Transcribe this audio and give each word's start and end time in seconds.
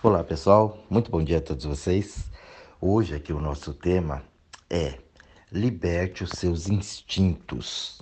Olá 0.00 0.22
pessoal, 0.22 0.78
muito 0.88 1.10
bom 1.10 1.20
dia 1.24 1.38
a 1.38 1.40
todos 1.40 1.64
vocês. 1.64 2.30
Hoje 2.80 3.16
aqui 3.16 3.32
o 3.32 3.40
nosso 3.40 3.74
tema 3.74 4.22
é 4.70 4.94
liberte 5.50 6.22
os 6.22 6.30
seus 6.30 6.68
instintos. 6.68 8.00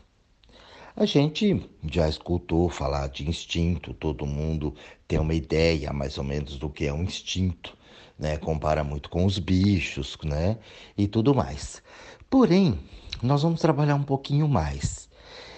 A 0.95 1.07
gente 1.07 1.67
já 1.91 2.07
escutou 2.07 2.69
falar 2.69 3.09
de 3.09 3.27
instinto, 3.27 3.95
todo 3.95 4.27
mundo 4.27 4.75
tem 5.09 5.19
uma 5.19 5.33
ideia 5.33 5.91
mais 5.91 6.19
ou 6.19 6.25
menos 6.25 6.59
do 6.59 6.69
que 6.69 6.85
é 6.85 6.93
um 6.93 7.03
instinto, 7.03 7.75
né? 8.19 8.37
Compara 8.37 8.85
muito 8.85 9.09
com 9.09 9.25
os 9.25 9.39
bichos, 9.39 10.19
né? 10.23 10.59
E 10.99 11.09
tudo 11.09 11.35
mais. 11.35 11.83
Porém, 12.29 12.79
nós 13.23 13.43
vamos 13.43 13.63
trabalhar 13.63 13.95
um 13.95 14.03
pouquinho 14.03 14.47
mais. 14.47 15.09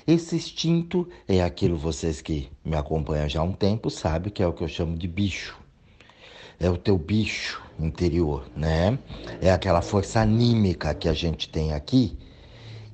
Esse 0.06 0.36
instinto 0.36 1.08
é 1.26 1.42
aquilo 1.42 1.76
vocês 1.76 2.22
que 2.22 2.48
me 2.64 2.76
acompanham 2.76 3.28
já 3.28 3.40
há 3.40 3.42
um 3.42 3.52
tempo 3.52 3.90
sabem 3.90 4.32
que 4.32 4.40
é 4.40 4.46
o 4.46 4.52
que 4.52 4.62
eu 4.62 4.68
chamo 4.68 4.96
de 4.96 5.08
bicho 5.08 5.66
é 6.58 6.68
o 6.68 6.76
teu 6.76 6.98
bicho 6.98 7.62
interior, 7.78 8.44
né? 8.56 8.98
É 9.40 9.50
aquela 9.50 9.80
força 9.80 10.20
anímica 10.20 10.94
que 10.94 11.08
a 11.08 11.12
gente 11.12 11.48
tem 11.48 11.72
aqui 11.72 12.16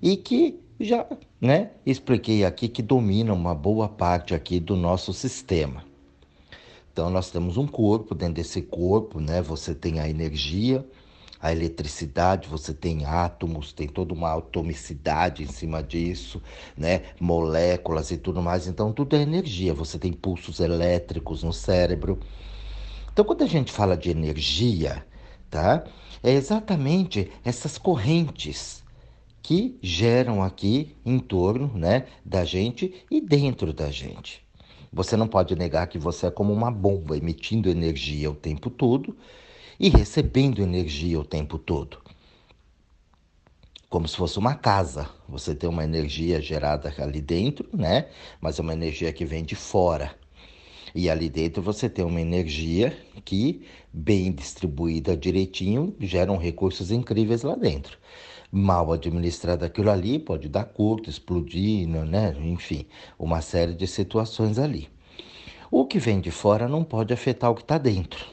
e 0.02 0.16
que 0.16 0.60
já, 0.78 1.06
né, 1.41 1.70
expliquei 1.86 2.45
aqui 2.45 2.69
que 2.69 2.82
domina 2.82 3.32
uma 3.32 3.55
boa 3.55 3.88
parte 3.88 4.34
aqui 4.34 4.60
do 4.60 4.77
nosso 4.77 5.12
sistema. 5.12 5.84
Então 6.92 7.08
nós 7.10 7.30
temos 7.30 7.56
um 7.56 7.66
corpo, 7.66 8.14
dentro 8.14 8.34
desse 8.34 8.60
corpo, 8.60 9.19
né, 9.20 9.41
você 9.41 9.74
tem 9.74 9.98
a 9.98 10.08
energia, 10.08 10.86
a 11.41 11.52
eletricidade, 11.52 12.48
você 12.48 12.72
tem 12.72 13.05
átomos, 13.05 13.72
tem 13.72 13.86
toda 13.86 14.14
uma 14.14 14.34
atomicidade 14.34 15.42
em 15.42 15.46
cima 15.46 15.83
disso, 15.83 16.41
né? 16.74 17.02
Moléculas 17.20 18.10
e 18.10 18.16
tudo 18.16 18.41
mais. 18.41 18.66
Então 18.66 18.94
tudo 18.94 19.14
é 19.14 19.20
energia. 19.20 19.74
Você 19.74 19.98
tem 19.98 20.10
pulsos 20.10 20.58
elétricos 20.58 21.42
no 21.42 21.52
cérebro. 21.52 22.19
Então, 23.14 23.24
quando 23.24 23.45
a 23.45 23.46
gente 23.46 23.70
fala 23.70 23.96
de 23.96 24.10
energia, 24.10 25.06
tá? 25.48 25.84
É 26.20 26.33
exatamente 26.33 27.30
essas 27.44 27.78
correntes 27.78 28.83
que 29.41 29.78
geram 29.80 30.42
aqui 30.42 30.97
em 31.06 31.20
torno, 31.20 31.70
né, 31.78 32.06
da 32.25 32.44
gente 32.44 33.05
e 33.08 33.20
dentro 33.20 33.72
da 33.72 33.88
gente. 33.88 34.44
Você 34.92 35.16
não 35.16 35.28
pode 35.28 35.55
negar 35.55 35.86
que 35.86 35.97
você 35.97 36.27
é 36.27 36.30
como 36.30 36.53
uma 36.53 36.72
bomba 36.72 37.16
emitindo 37.16 37.70
energia 37.70 38.28
o 38.28 38.34
tempo 38.34 38.69
todo 38.69 39.16
e 39.78 39.88
recebendo 39.88 40.60
energia 40.60 41.20
o 41.20 41.25
tempo 41.25 41.56
todo. 41.56 41.98
Como 43.88 44.08
se 44.08 44.16
fosse 44.16 44.41
uma 44.41 44.56
casa. 44.56 45.08
Você 45.28 45.55
tem 45.55 45.70
uma 45.70 45.84
energia 45.84 46.41
gerada 46.41 46.92
ali 46.98 47.20
dentro, 47.20 47.69
né? 47.72 48.08
Mas 48.41 48.58
é 48.58 48.62
uma 48.62 48.72
energia 48.72 49.12
que 49.12 49.25
vem 49.25 49.44
de 49.44 49.55
fora. 49.55 50.16
E 50.95 51.11
ali 51.11 51.28
dentro 51.28 51.61
você 51.61 51.89
tem 51.89 52.05
uma 52.05 52.20
energia 52.20 52.97
que, 53.25 53.67
bem 53.92 54.31
distribuída 54.31 55.17
direitinho, 55.17 55.95
geram 55.98 56.37
recursos 56.37 56.92
incríveis 56.92 57.42
lá 57.42 57.56
dentro. 57.56 57.98
Mal 58.53 58.92
administrado 58.92 59.65
aquilo 59.65 59.91
ali, 59.91 60.20
pode 60.20 60.48
dar 60.48 60.65
curto, 60.65 61.11
explodir, 61.11 61.89
né? 61.89 62.37
enfim, 62.39 62.87
uma 63.19 63.41
série 63.41 63.75
de 63.75 63.89
situações 63.89 64.56
ali. 64.56 64.89
O 65.69 65.84
que 65.84 65.98
vem 65.98 66.20
de 66.20 66.31
fora 66.31 66.69
não 66.69 66.84
pode 66.84 67.12
afetar 67.12 67.50
o 67.50 67.56
que 67.56 67.62
está 67.62 67.77
dentro. 67.77 68.25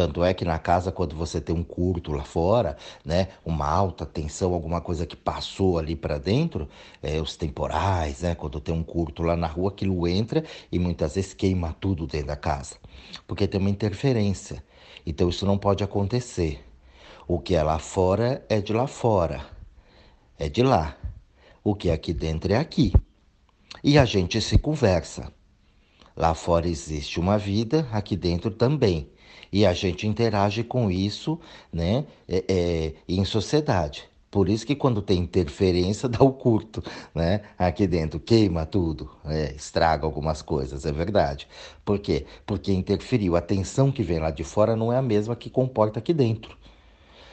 Tanto 0.00 0.24
é 0.24 0.32
que 0.32 0.46
na 0.46 0.58
casa, 0.58 0.90
quando 0.90 1.14
você 1.14 1.42
tem 1.42 1.54
um 1.54 1.62
curto 1.62 2.10
lá 2.10 2.24
fora, 2.24 2.74
né, 3.04 3.28
uma 3.44 3.68
alta 3.68 4.06
tensão, 4.06 4.54
alguma 4.54 4.80
coisa 4.80 5.04
que 5.04 5.14
passou 5.14 5.78
ali 5.78 5.94
para 5.94 6.16
dentro, 6.16 6.66
é, 7.02 7.20
os 7.20 7.36
temporais, 7.36 8.22
né, 8.22 8.34
quando 8.34 8.58
tem 8.62 8.74
um 8.74 8.82
curto 8.82 9.22
lá 9.22 9.36
na 9.36 9.46
rua, 9.46 9.68
aquilo 9.68 10.08
entra 10.08 10.42
e 10.72 10.78
muitas 10.78 11.16
vezes 11.16 11.34
queima 11.34 11.76
tudo 11.78 12.06
dentro 12.06 12.28
da 12.28 12.36
casa, 12.36 12.76
porque 13.26 13.46
tem 13.46 13.60
uma 13.60 13.68
interferência. 13.68 14.64
Então 15.04 15.28
isso 15.28 15.44
não 15.44 15.58
pode 15.58 15.84
acontecer. 15.84 16.64
O 17.28 17.38
que 17.38 17.54
é 17.54 17.62
lá 17.62 17.78
fora 17.78 18.42
é 18.48 18.58
de 18.58 18.72
lá 18.72 18.86
fora, 18.86 19.44
é 20.38 20.48
de 20.48 20.62
lá. 20.62 20.96
O 21.62 21.74
que 21.74 21.90
é 21.90 21.92
aqui 21.92 22.14
dentro 22.14 22.50
é 22.50 22.56
aqui. 22.56 22.90
E 23.84 23.98
a 23.98 24.06
gente 24.06 24.40
se 24.40 24.56
conversa. 24.56 25.30
Lá 26.16 26.32
fora 26.32 26.66
existe 26.66 27.20
uma 27.20 27.36
vida, 27.36 27.86
aqui 27.92 28.16
dentro 28.16 28.50
também. 28.50 29.10
E 29.52 29.66
a 29.66 29.72
gente 29.72 30.06
interage 30.06 30.62
com 30.62 30.90
isso 30.90 31.38
né, 31.72 32.04
é, 32.28 32.44
é, 32.48 32.94
em 33.08 33.24
sociedade. 33.24 34.10
Por 34.30 34.48
isso 34.48 34.64
que 34.64 34.76
quando 34.76 35.02
tem 35.02 35.18
interferência 35.18 36.08
dá 36.08 36.22
o 36.22 36.32
curto, 36.32 36.82
né? 37.14 37.42
Aqui 37.58 37.86
dentro 37.86 38.20
queima 38.20 38.64
tudo, 38.64 39.10
é, 39.24 39.52
estraga 39.54 40.06
algumas 40.06 40.40
coisas, 40.40 40.86
é 40.86 40.92
verdade. 40.92 41.48
Por 41.84 41.98
quê? 41.98 42.26
Porque 42.46 42.72
interferiu. 42.72 43.34
A 43.36 43.40
tensão 43.40 43.90
que 43.90 44.02
vem 44.02 44.20
lá 44.20 44.30
de 44.30 44.44
fora 44.44 44.76
não 44.76 44.92
é 44.92 44.96
a 44.96 45.02
mesma 45.02 45.34
que 45.34 45.50
comporta 45.50 45.98
aqui 45.98 46.14
dentro. 46.14 46.56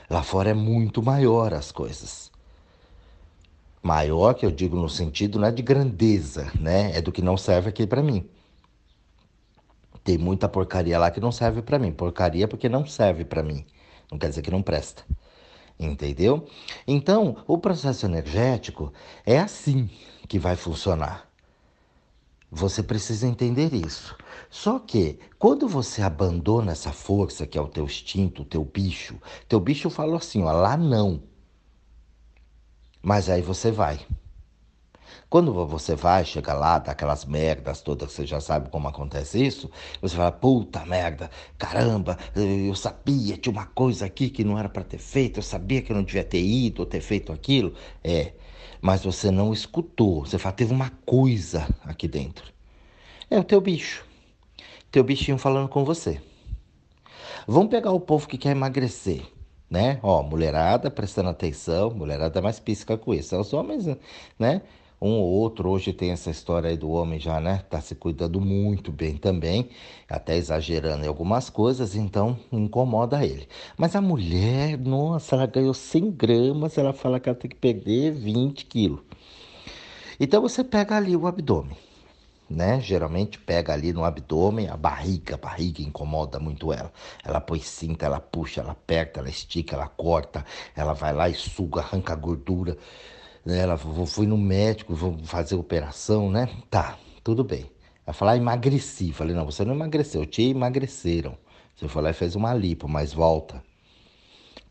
Lá 0.10 0.24
fora 0.24 0.50
é 0.50 0.54
muito 0.54 1.04
maior 1.04 1.54
as 1.54 1.72
coisas. 1.72 2.32
Maior 3.84 4.34
que 4.34 4.46
eu 4.46 4.52
digo 4.52 4.76
no 4.76 4.90
sentido 4.90 5.40
não 5.40 5.48
é 5.48 5.52
de 5.52 5.62
grandeza, 5.62 6.52
né? 6.60 6.98
É 6.98 7.02
do 7.02 7.12
que 7.12 7.22
não 7.22 7.38
serve 7.38 7.70
aqui 7.70 7.86
para 7.86 8.02
mim. 8.02 8.28
Tem 10.08 10.18
muita 10.18 10.48
porcaria 10.48 10.98
lá 10.98 11.12
que 11.12 11.20
não 11.20 11.34
serve 11.34 11.62
para 11.62 11.78
mim. 11.78 11.92
Porcaria 11.92 12.48
porque 12.48 12.70
não 12.70 12.86
serve 12.86 13.26
para 13.26 13.44
mim. 13.44 13.66
Não 14.10 14.18
quer 14.18 14.30
dizer 14.30 14.42
que 14.42 14.50
não 14.50 14.62
presta. 14.62 15.04
Entendeu? 15.78 16.48
Então, 16.88 17.44
o 17.46 17.58
processo 17.58 18.06
energético 18.06 18.94
é 19.26 19.38
assim 19.38 19.90
que 20.26 20.40
vai 20.40 20.56
funcionar. 20.56 21.30
Você 22.50 22.82
precisa 22.82 23.28
entender 23.28 23.74
isso. 23.74 24.16
Só 24.50 24.80
que 24.80 25.20
quando 25.38 25.68
você 25.68 26.02
abandona 26.02 26.72
essa 26.72 26.94
força 26.94 27.46
que 27.46 27.58
é 27.58 27.62
o 27.62 27.68
teu 27.68 27.84
instinto, 27.84 28.44
o 28.44 28.46
teu 28.46 28.64
bicho, 28.64 29.20
teu 29.46 29.60
bicho 29.60 29.90
fala 29.90 30.16
assim, 30.16 30.42
ó, 30.42 30.54
lá 30.54 30.78
não. 30.78 31.22
Mas 33.02 33.28
aí 33.28 33.42
você 33.42 33.72
vai. 33.72 34.00
Quando 35.30 35.54
você 35.66 35.94
vai, 35.94 36.24
chega 36.24 36.54
lá, 36.54 36.80
dá 36.80 36.94
aquelas 36.94 37.26
merdas 37.26 37.82
todas, 37.82 38.14
você 38.14 38.26
já 38.26 38.40
sabe 38.40 38.70
como 38.70 38.88
acontece 38.88 39.46
isso, 39.46 39.70
você 40.02 40.16
fala, 40.16 40.32
puta 40.32 40.86
merda, 40.86 41.30
caramba, 41.58 42.18
eu 42.34 42.74
sabia, 42.76 43.36
tinha 43.36 43.52
uma 43.52 43.66
coisa 43.66 44.06
aqui 44.06 44.30
que 44.30 44.46
não 44.46 44.58
era 44.58 44.70
para 44.70 44.84
ter 44.84 45.00
feito, 45.00 45.40
eu 45.40 45.44
sabia 45.44 45.82
que 45.82 45.92
eu 45.92 45.98
não 45.98 46.04
devia 46.04 46.24
ter 46.24 46.42
ido 46.42 46.80
ou 46.82 46.86
ter 46.86 47.02
feito 47.02 47.34
aquilo. 47.34 47.74
É, 48.02 48.32
mas 48.82 49.04
você 49.04 49.30
não 49.30 49.52
escutou, 49.52 50.26
você 50.26 50.38
fala, 50.38 50.56
teve 50.56 50.74
uma 50.74 50.92
coisa 51.06 51.68
aqui 51.84 52.08
dentro. 52.08 52.54
É 53.30 53.38
o 53.38 53.44
teu 53.44 53.60
bicho, 53.60 54.06
teu 54.90 55.04
bichinho 55.04 55.38
falando 55.38 55.68
com 55.68 55.84
você. 55.84 56.22
Vamos 57.46 57.70
pegar 57.70 57.92
o 57.92 58.00
povo 58.00 58.28
que 58.30 58.38
quer 58.38 58.52
emagrecer 58.52 59.26
né? 59.70 60.00
Ó, 60.02 60.24
mulherada 60.24 60.90
prestando 60.90 61.30
atenção, 61.30 61.92
mulherada 61.92 62.42
mais 62.42 62.60
pisca 62.60 62.98
com 62.98 63.14
isso. 63.14 63.38
Os 63.38 63.54
homens, 63.54 63.86
né? 64.40 64.62
Um 65.00 65.20
ou 65.20 65.28
outro 65.28 65.70
hoje 65.70 65.94
tem 65.94 66.10
essa 66.10 66.32
história 66.32 66.72
aí 66.72 66.78
do 66.78 66.90
homem 66.90 67.20
já, 67.20 67.40
né? 67.40 67.64
Tá 67.70 67.80
se 67.80 67.94
cuidando 67.94 68.42
muito 68.42 68.92
bem 68.92 69.16
também, 69.16 69.70
até 70.10 70.36
exagerando 70.36 71.06
em 71.06 71.08
algumas 71.08 71.52
coisas, 71.52 71.96
então 71.96 72.40
incomoda 72.52 73.24
ele. 73.24 73.48
Mas 73.78 73.96
a 73.96 74.02
mulher, 74.02 74.76
nossa, 74.76 75.36
ela 75.36 75.46
ganhou 75.46 75.74
100 75.74 76.12
gramas, 76.12 76.80
ela 76.80 76.94
fala 76.94 77.20
que 77.20 77.30
ela 77.30 77.38
tem 77.38 77.48
que 77.48 77.56
perder 77.56 78.12
20 78.12 78.66
quilos. 78.66 79.02
Então 80.20 80.42
você 80.42 80.64
pega 80.64 80.98
ali 80.98 81.16
o 81.16 81.28
abdômen, 81.28 81.78
né? 82.50 82.82
Geralmente 82.82 83.38
pega 83.38 83.74
ali 83.74 83.94
no 83.94 84.04
abdômen, 84.04 84.68
a 84.68 84.76
barriga, 84.76 85.36
a 85.36 85.38
barriga 85.38 85.84
incomoda 85.84 86.40
muito 86.40 86.74
ela. 86.74 86.92
Ela 87.24 87.40
põe 87.40 87.60
cinta, 87.60 88.08
ela 88.08 88.20
puxa, 88.20 88.62
ela 88.62 88.72
aperta, 88.72 89.20
ela 89.20 89.30
estica, 89.30 89.76
ela 89.76 89.88
corta, 89.88 90.44
ela 90.76 90.94
vai 90.94 91.14
lá 91.14 91.30
e 91.30 91.36
suga, 91.36 91.82
arranca 91.82 92.14
a 92.14 92.16
gordura. 92.16 92.76
Né? 93.48 93.60
Ela 93.60 93.78
fui 93.78 94.28
no 94.28 94.38
médico, 94.38 94.94
vou 94.94 95.18
fazer 95.24 95.56
operação, 95.56 96.30
né? 96.30 96.50
Tá, 96.70 97.00
tudo 97.24 97.46
bem. 97.46 97.66
Ela 98.06 98.14
falou, 98.14 98.34
ah, 98.34 98.38
emagreci. 98.38 99.14
Falei, 99.14 99.34
não, 99.34 99.46
você 99.46 99.64
não 99.64 99.74
emagreceu, 99.74 100.26
te 100.26 100.50
emagreceram. 100.50 101.38
Você 101.74 101.88
foi 101.88 102.02
lá 102.02 102.10
e 102.10 102.14
fez 102.14 102.36
uma 102.36 102.54
lipo, 102.54 102.90
mas 102.90 103.14
volta. 103.14 103.64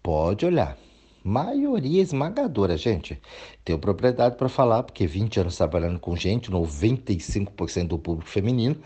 Pode 0.03 0.45
olhar. 0.45 0.77
Maioria 1.25 2.03
esmagadora, 2.03 2.77
gente. 2.77 3.19
Tenho 3.65 3.79
propriedade 3.79 4.37
para 4.37 4.49
falar, 4.49 4.83
porque 4.83 5.07
20 5.07 5.41
anos 5.41 5.57
trabalhando 5.57 5.99
com 5.99 6.15
gente, 6.15 6.51
95% 6.51 7.89
do 7.89 7.99
público 7.99 8.29
feminino. 8.29 8.77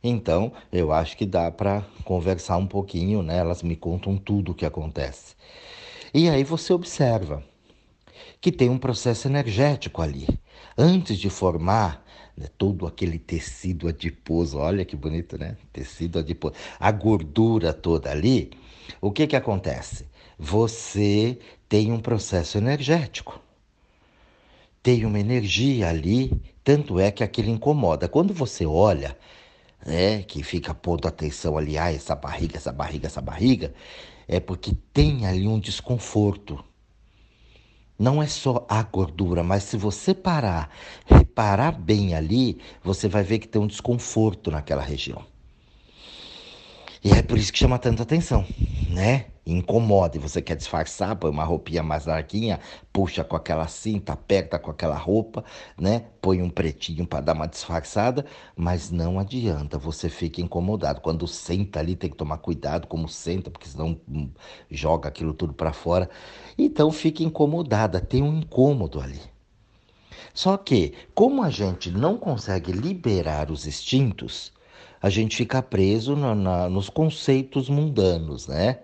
Então, 0.00 0.52
eu 0.72 0.92
acho 0.92 1.16
que 1.16 1.26
dá 1.26 1.50
para 1.50 1.84
conversar 2.04 2.56
um 2.56 2.68
pouquinho, 2.68 3.20
né? 3.20 3.38
Elas 3.38 3.64
me 3.64 3.74
contam 3.74 4.16
tudo 4.16 4.52
o 4.52 4.54
que 4.54 4.64
acontece. 4.64 5.34
E 6.14 6.28
aí 6.28 6.44
você 6.44 6.72
observa 6.72 7.49
que 8.40 8.50
tem 8.50 8.68
um 8.70 8.78
processo 8.78 9.28
energético 9.28 10.00
ali. 10.00 10.26
Antes 10.76 11.18
de 11.18 11.28
formar 11.28 12.04
né, 12.36 12.46
todo 12.56 12.86
aquele 12.86 13.18
tecido 13.18 13.88
adiposo, 13.88 14.58
olha 14.58 14.84
que 14.84 14.96
bonito, 14.96 15.38
né? 15.38 15.56
Tecido 15.72 16.18
adiposo, 16.18 16.54
a 16.78 16.90
gordura 16.90 17.72
toda 17.72 18.10
ali, 18.10 18.50
o 19.00 19.10
que 19.10 19.26
que 19.26 19.36
acontece? 19.36 20.06
Você 20.38 21.38
tem 21.68 21.92
um 21.92 22.00
processo 22.00 22.56
energético. 22.56 23.40
Tem 24.82 25.04
uma 25.04 25.20
energia 25.20 25.90
ali, 25.90 26.32
tanto 26.64 26.98
é 26.98 27.10
que 27.10 27.22
aquilo 27.22 27.50
incomoda. 27.50 28.08
Quando 28.08 28.32
você 28.32 28.64
olha 28.64 29.16
né, 29.84 30.22
que 30.22 30.42
fica 30.42 30.72
pondo 30.72 31.06
atenção 31.06 31.58
ali, 31.58 31.76
ah, 31.76 31.92
essa 31.92 32.14
barriga, 32.14 32.56
essa 32.56 32.72
barriga, 32.72 33.06
essa 33.06 33.20
barriga, 33.20 33.74
é 34.26 34.40
porque 34.40 34.72
tem 34.92 35.26
ali 35.26 35.46
um 35.46 35.58
desconforto. 35.60 36.64
Não 38.00 38.20
é 38.20 38.26
só 38.26 38.66
a 38.68 38.82
gordura, 38.82 39.44
mas 39.44 39.62
se 39.62 39.76
você 39.76 40.12
parar, 40.12 40.70
reparar 41.06 41.70
bem 41.70 42.14
ali, 42.16 42.58
você 42.82 43.06
vai 43.08 43.22
ver 43.22 43.38
que 43.38 43.46
tem 43.46 43.62
um 43.62 43.66
desconforto 43.66 44.50
naquela 44.50 44.82
região. 44.82 45.29
E 47.02 47.12
é 47.12 47.22
por 47.22 47.38
isso 47.38 47.50
que 47.50 47.58
chama 47.58 47.78
tanta 47.78 48.02
atenção, 48.02 48.44
né? 48.90 49.26
Incomoda 49.46 50.18
e 50.18 50.20
você 50.20 50.42
quer 50.42 50.54
disfarçar, 50.54 51.16
põe 51.16 51.30
uma 51.30 51.44
roupinha 51.44 51.82
mais 51.82 52.04
larguinha, 52.04 52.60
puxa 52.92 53.24
com 53.24 53.34
aquela 53.34 53.66
cinta, 53.68 54.12
aperta 54.12 54.58
com 54.58 54.70
aquela 54.70 54.96
roupa, 54.98 55.42
né? 55.78 56.04
Põe 56.20 56.42
um 56.42 56.50
pretinho 56.50 57.06
para 57.06 57.22
dar 57.22 57.32
uma 57.32 57.48
disfarçada, 57.48 58.26
mas 58.54 58.90
não 58.90 59.18
adianta, 59.18 59.78
você 59.78 60.10
fica 60.10 60.42
incomodado. 60.42 61.00
Quando 61.00 61.26
senta 61.26 61.80
ali, 61.80 61.96
tem 61.96 62.10
que 62.10 62.16
tomar 62.16 62.36
cuidado 62.36 62.86
como 62.86 63.08
senta, 63.08 63.50
porque 63.50 63.66
senão 63.66 63.98
hum, 64.06 64.28
joga 64.70 65.08
aquilo 65.08 65.32
tudo 65.32 65.54
para 65.54 65.72
fora. 65.72 66.10
Então 66.58 66.92
fica 66.92 67.22
incomodada, 67.22 67.98
tem 67.98 68.22
um 68.22 68.40
incômodo 68.40 69.00
ali. 69.00 69.20
Só 70.34 70.56
que, 70.58 70.92
como 71.14 71.42
a 71.42 71.48
gente 71.48 71.90
não 71.90 72.18
consegue 72.18 72.72
liberar 72.72 73.50
os 73.50 73.66
instintos, 73.66 74.52
a 75.02 75.08
gente 75.10 75.36
fica 75.36 75.62
preso 75.62 76.16
na, 76.16 76.34
na, 76.34 76.68
nos 76.68 76.88
conceitos 76.90 77.68
mundanos, 77.68 78.46
né? 78.48 78.80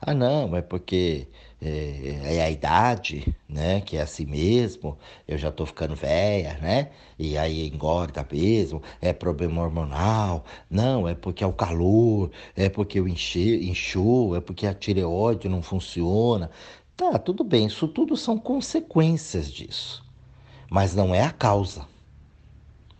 Ah, 0.00 0.14
não, 0.14 0.56
é 0.56 0.62
porque 0.62 1.28
é, 1.60 2.36
é, 2.36 2.42
a 2.42 2.50
idade, 2.50 3.34
né? 3.48 3.80
Que 3.82 3.96
é 3.98 4.02
assim 4.02 4.24
mesmo, 4.26 4.96
eu 5.28 5.36
já 5.38 5.52
tô 5.52 5.66
ficando 5.66 5.94
velha, 5.94 6.54
né? 6.60 6.90
E 7.18 7.36
aí 7.36 7.66
engorda 7.68 8.26
mesmo, 8.30 8.82
é 9.00 9.12
problema 9.12 9.62
hormonal, 9.62 10.44
não, 10.70 11.06
é 11.06 11.14
porque 11.14 11.44
é 11.44 11.46
o 11.46 11.52
calor, 11.52 12.30
é 12.56 12.68
porque 12.68 12.98
eu 12.98 13.06
enche, 13.06 13.68
inchou, 13.68 14.34
é 14.36 14.40
porque 14.40 14.66
a 14.66 14.74
tireoide 14.74 15.48
não 15.48 15.62
funciona. 15.62 16.50
Tá, 16.96 17.18
tudo 17.18 17.44
bem, 17.44 17.66
isso 17.66 17.88
tudo 17.88 18.16
são 18.16 18.38
consequências 18.38 19.50
disso, 19.52 20.02
mas 20.70 20.94
não 20.94 21.14
é 21.14 21.22
a 21.22 21.32
causa. 21.32 21.89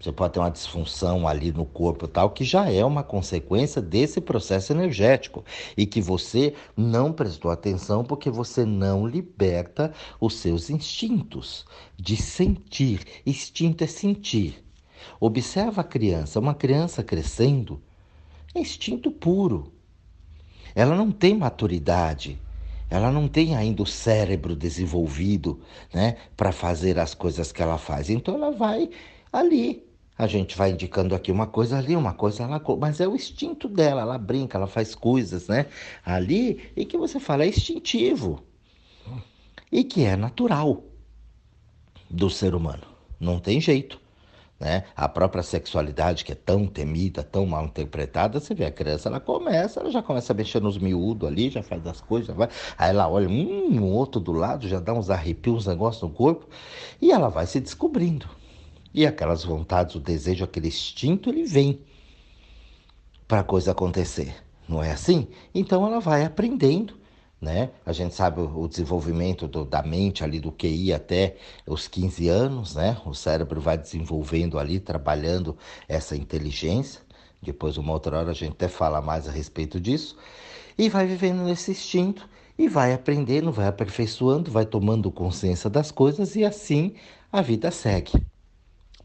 Você 0.01 0.11
pode 0.11 0.33
ter 0.33 0.39
uma 0.39 0.51
disfunção 0.51 1.29
ali 1.29 1.53
no 1.53 1.67
corpo 1.67 2.09
tal, 2.09 2.31
que 2.31 2.43
já 2.43 2.71
é 2.73 2.83
uma 2.83 3.03
consequência 3.03 3.83
desse 3.83 4.19
processo 4.19 4.73
energético 4.73 5.45
e 5.77 5.85
que 5.85 6.01
você 6.01 6.55
não 6.75 7.13
prestou 7.13 7.51
atenção 7.51 8.03
porque 8.03 8.31
você 8.31 8.65
não 8.65 9.07
liberta 9.07 9.93
os 10.19 10.37
seus 10.37 10.71
instintos 10.71 11.67
de 11.99 12.17
sentir. 12.17 13.05
Instinto 13.27 13.85
é 13.85 13.87
sentir. 13.87 14.65
Observa 15.21 15.83
a 15.83 15.85
criança, 15.85 16.41
uma 16.41 16.55
criança 16.55 17.03
crescendo, 17.03 17.83
é 18.55 18.61
instinto 18.61 19.11
puro. 19.11 19.71
Ela 20.75 20.97
não 20.97 21.13
tem 21.13 21.37
maturidade, 21.37 22.41
ela 22.89 23.11
não 23.11 23.29
tem 23.29 23.55
ainda 23.55 23.83
o 23.83 23.87
cérebro 23.87 24.57
desenvolvido, 24.57 25.61
né, 25.93 26.17
para 26.35 26.53
fazer 26.53 26.99
as 26.99 27.13
coisas 27.13 27.53
que 27.53 27.63
ela 27.63 27.77
faz. 27.77 28.09
Então 28.09 28.35
ela 28.35 28.51
vai 28.51 28.89
ali 29.31 29.90
a 30.21 30.27
gente 30.27 30.55
vai 30.55 30.73
indicando 30.73 31.15
aqui 31.15 31.33
uma 31.33 31.47
coisa 31.47 31.79
ali, 31.79 31.97
uma 31.97 32.13
coisa 32.13 32.47
lá, 32.47 32.61
mas 32.79 33.01
é 33.01 33.09
o 33.09 33.17
instinto 33.17 33.67
dela, 33.67 34.03
ela 34.03 34.19
brinca, 34.19 34.59
ela 34.59 34.67
faz 34.67 34.95
coisas, 34.95 35.49
né? 35.49 35.67
Ali, 36.05 36.71
e 36.77 36.85
que 36.85 36.99
você 36.99 37.19
fala 37.19 37.45
é 37.45 37.49
instintivo. 37.49 38.43
E 39.73 39.83
que 39.83 40.05
é 40.05 40.17
natural 40.17 40.85
do 42.11 42.29
ser 42.29 42.55
humano. 42.55 42.83
Não 43.19 43.39
tem 43.39 43.63
jeito. 43.63 43.99
Né? 44.59 44.85
A 44.95 45.09
própria 45.09 45.43
sexualidade, 45.43 46.23
que 46.23 46.33
é 46.33 46.35
tão 46.35 46.67
temida, 46.67 47.23
tão 47.23 47.47
mal 47.47 47.65
interpretada, 47.65 48.39
você 48.39 48.55
vê 48.55 48.67
a 48.67 48.71
criança, 48.71 49.09
ela 49.09 49.21
começa, 49.21 49.81
ela 49.81 49.91
já 49.91 50.03
começa 50.03 50.35
a 50.35 50.37
mexer 50.37 50.61
nos 50.61 50.77
miúdos 50.77 51.27
ali, 51.27 51.49
já 51.49 51.63
faz 51.63 51.87
as 51.87 52.03
coisas, 52.03 52.27
já 52.29 52.35
vai. 52.35 52.51
Aí 52.77 52.91
ela 52.91 53.09
olha 53.09 53.27
um, 53.27 53.81
um 53.81 53.91
outro 53.91 54.21
do 54.21 54.33
lado, 54.33 54.69
já 54.69 54.79
dá 54.79 54.93
uns 54.93 55.09
arrepios, 55.09 55.61
uns 55.61 55.67
negócios 55.67 56.03
no 56.03 56.11
corpo, 56.11 56.47
e 57.01 57.11
ela 57.11 57.31
vai 57.31 57.47
se 57.47 57.59
descobrindo. 57.59 58.40
E 58.93 59.07
aquelas 59.07 59.45
vontades, 59.45 59.95
o 59.95 60.01
desejo, 60.01 60.45
aquele 60.45 60.69
instinto, 60.69 61.31
ele 61.31 61.45
vem 61.45 61.81
para 63.29 63.41
a 63.41 63.45
coisa 63.45 63.71
acontecer. 63.71 64.35
Não 64.69 64.83
é 64.83 64.91
assim? 64.91 65.29
Então 65.55 65.87
ela 65.87 66.01
vai 66.01 66.25
aprendendo, 66.25 66.95
né? 67.41 67.71
A 67.87 67.93
gente 67.93 68.15
sabe 68.15 68.41
o 68.41 68.69
desenvolvimento 68.69 69.47
do, 69.47 69.65
da 69.65 69.83
mente 69.83 70.25
ali 70.25 70.41
do 70.41 70.51
QI 70.53 70.93
até 70.93 71.37
os 71.67 71.87
15 71.87 72.29
anos, 72.29 72.75
né? 72.75 72.97
O 73.07 73.15
cérebro 73.15 73.61
vai 73.61 73.79
desenvolvendo 73.79 74.59
ali, 74.59 74.81
trabalhando 74.81 75.57
essa 75.89 76.17
inteligência. 76.17 77.01
Depois, 77.41 77.77
uma 77.77 77.93
outra 77.93 78.19
hora, 78.19 78.31
a 78.31 78.35
gente 78.35 78.53
até 78.53 78.69
fala 78.69 79.01
mais 79.01 79.29
a 79.29 79.31
respeito 79.31 79.81
disso. 79.81 80.17
E 80.77 80.89
vai 80.89 81.07
vivendo 81.07 81.43
nesse 81.43 81.71
instinto 81.71 82.29
e 82.59 82.69
vai 82.69 82.93
aprendendo, 82.93 83.51
vai 83.51 83.67
aperfeiçoando, 83.67 84.51
vai 84.51 84.67
tomando 84.67 85.11
consciência 85.11 85.71
das 85.71 85.91
coisas 85.91 86.37
e 86.37 86.45
assim 86.45 86.95
a 87.33 87.41
vida 87.41 87.71
segue. 87.71 88.13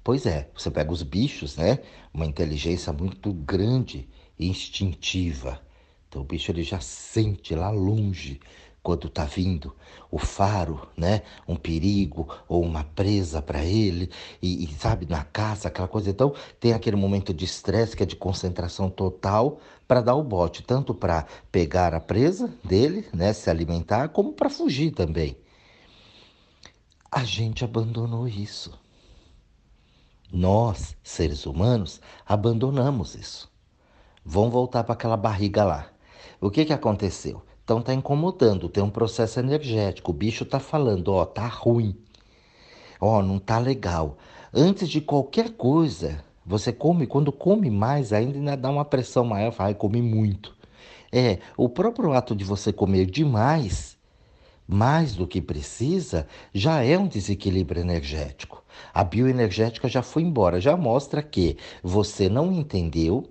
Pois 0.05 0.27
é, 0.27 0.47
você 0.53 0.69
pega 0.69 0.91
os 0.91 1.01
bichos, 1.01 1.57
né? 1.57 1.79
Uma 2.13 2.27
inteligência 2.27 2.93
muito 2.93 3.33
grande 3.33 4.07
e 4.37 4.47
instintiva. 4.47 5.59
Então 6.07 6.21
o 6.21 6.25
bicho 6.25 6.51
ele 6.51 6.61
já 6.61 6.79
sente 6.79 7.55
lá 7.55 7.71
longe 7.71 8.39
quando 8.83 9.07
está 9.07 9.25
vindo 9.25 9.75
o 10.11 10.19
faro, 10.19 10.87
né? 10.95 11.23
Um 11.47 11.55
perigo 11.55 12.29
ou 12.47 12.63
uma 12.63 12.83
presa 12.83 13.41
para 13.41 13.65
ele 13.65 14.11
e, 14.39 14.65
e, 14.65 14.67
sabe 14.75 15.07
na 15.07 15.23
caça 15.23 15.69
aquela 15.69 15.87
coisa. 15.87 16.11
Então 16.11 16.35
tem 16.59 16.73
aquele 16.73 16.95
momento 16.95 17.33
de 17.33 17.43
estresse 17.43 17.97
que 17.97 18.03
é 18.03 18.05
de 18.05 18.15
concentração 18.15 18.91
total 18.91 19.59
para 19.87 20.01
dar 20.01 20.13
o 20.13 20.23
bote, 20.23 20.61
tanto 20.61 20.93
para 20.93 21.25
pegar 21.51 21.95
a 21.95 21.99
presa 21.99 22.53
dele, 22.63 23.07
né? 23.11 23.33
Se 23.33 23.49
alimentar, 23.49 24.09
como 24.09 24.33
para 24.33 24.51
fugir 24.51 24.91
também. 24.91 25.35
A 27.11 27.23
gente 27.23 27.65
abandonou 27.65 28.27
isso. 28.27 28.84
Nós, 30.35 30.97
seres 31.01 31.45
humanos, 31.45 32.01
abandonamos 32.27 33.15
isso. 33.15 33.49
Vão 34.25 34.49
voltar 34.49 34.83
para 34.83 34.91
aquela 34.91 35.15
barriga 35.15 35.63
lá. 35.63 35.87
O 36.41 36.51
que, 36.51 36.65
que 36.65 36.73
aconteceu? 36.73 37.41
Então 37.63 37.81
tá 37.81 37.93
incomodando, 37.93 38.67
tem 38.67 38.83
um 38.83 38.89
processo 38.89 39.39
energético. 39.39 40.11
O 40.11 40.13
bicho 40.13 40.43
tá 40.43 40.59
falando, 40.59 41.13
ó, 41.13 41.25
tá 41.25 41.47
ruim. 41.47 41.95
Ó, 42.99 43.21
não 43.21 43.39
tá 43.39 43.59
legal. 43.59 44.17
Antes 44.53 44.89
de 44.89 44.99
qualquer 44.99 45.51
coisa, 45.51 46.21
você 46.45 46.73
come, 46.73 47.07
quando 47.07 47.31
come 47.31 47.71
mais, 47.71 48.11
ainda 48.11 48.57
dá 48.57 48.69
uma 48.69 48.83
pressão 48.83 49.23
maior, 49.23 49.51
vai 49.51 49.73
comer 49.73 50.01
muito. 50.01 50.53
É, 51.13 51.39
o 51.55 51.69
próprio 51.69 52.11
ato 52.11 52.35
de 52.35 52.43
você 52.43 52.73
comer 52.73 53.05
demais, 53.05 53.97
mais 54.67 55.15
do 55.15 55.25
que 55.25 55.41
precisa, 55.41 56.27
já 56.53 56.83
é 56.83 56.97
um 56.97 57.07
desequilíbrio 57.07 57.79
energético. 57.79 58.64
A 58.93 59.03
bioenergética 59.03 59.87
já 59.87 60.01
foi 60.01 60.23
embora, 60.23 60.61
já 60.61 60.75
mostra 60.75 61.21
que 61.21 61.57
você 61.83 62.29
não 62.29 62.51
entendeu, 62.51 63.27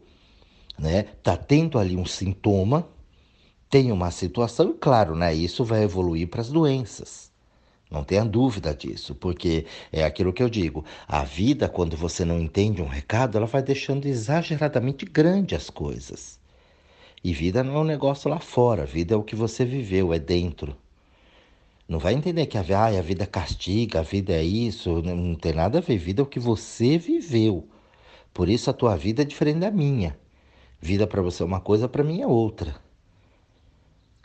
né? 0.78 1.04
Tá 1.22 1.36
tendo 1.36 1.78
ali 1.78 1.96
um 1.96 2.06
sintoma, 2.06 2.86
tem 3.68 3.90
uma 3.90 4.10
situação 4.10 4.70
e 4.70 4.74
claro, 4.74 5.16
né, 5.16 5.34
isso 5.34 5.64
vai 5.64 5.82
evoluir 5.82 6.28
para 6.28 6.40
as 6.40 6.48
doenças. 6.48 7.32
Não 7.90 8.02
tenha 8.02 8.24
dúvida 8.24 8.74
disso, 8.74 9.14
porque 9.14 9.66
é 9.92 10.04
aquilo 10.04 10.32
que 10.32 10.42
eu 10.42 10.48
digo: 10.48 10.84
a 11.06 11.22
vida, 11.24 11.68
quando 11.68 11.96
você 11.96 12.24
não 12.24 12.40
entende 12.40 12.82
um 12.82 12.88
recado, 12.88 13.36
ela 13.36 13.46
vai 13.46 13.62
deixando 13.62 14.06
exageradamente 14.06 15.04
grande 15.04 15.54
as 15.54 15.70
coisas. 15.70 16.38
E 17.22 17.32
vida 17.32 17.62
não 17.62 17.76
é 17.76 17.78
um 17.78 17.84
negócio 17.84 18.28
lá 18.28 18.38
fora, 18.40 18.84
vida 18.84 19.14
é 19.14 19.16
o 19.16 19.22
que 19.22 19.36
você 19.36 19.64
viveu, 19.64 20.12
é 20.12 20.18
dentro. 20.18 20.76
Não 21.88 21.98
vai 21.98 22.14
entender 22.14 22.46
que 22.46 22.56
a, 22.56 22.62
ah, 22.62 22.98
a 22.98 23.02
vida 23.02 23.26
castiga, 23.26 24.00
a 24.00 24.02
vida 24.02 24.32
é 24.32 24.42
isso, 24.42 25.02
não 25.02 25.34
tem 25.34 25.52
nada 25.52 25.78
a 25.78 25.80
ver. 25.80 25.98
Vida 25.98 26.22
é 26.22 26.24
o 26.24 26.26
que 26.26 26.40
você 26.40 26.96
viveu. 26.96 27.68
Por 28.32 28.48
isso 28.48 28.70
a 28.70 28.72
tua 28.72 28.96
vida 28.96 29.22
é 29.22 29.24
diferente 29.24 29.58
da 29.60 29.70
minha. 29.70 30.18
Vida 30.80 31.06
para 31.06 31.22
você 31.22 31.42
é 31.42 31.46
uma 31.46 31.60
coisa, 31.60 31.88
para 31.88 32.02
mim 32.02 32.20
é 32.20 32.26
outra. 32.26 32.74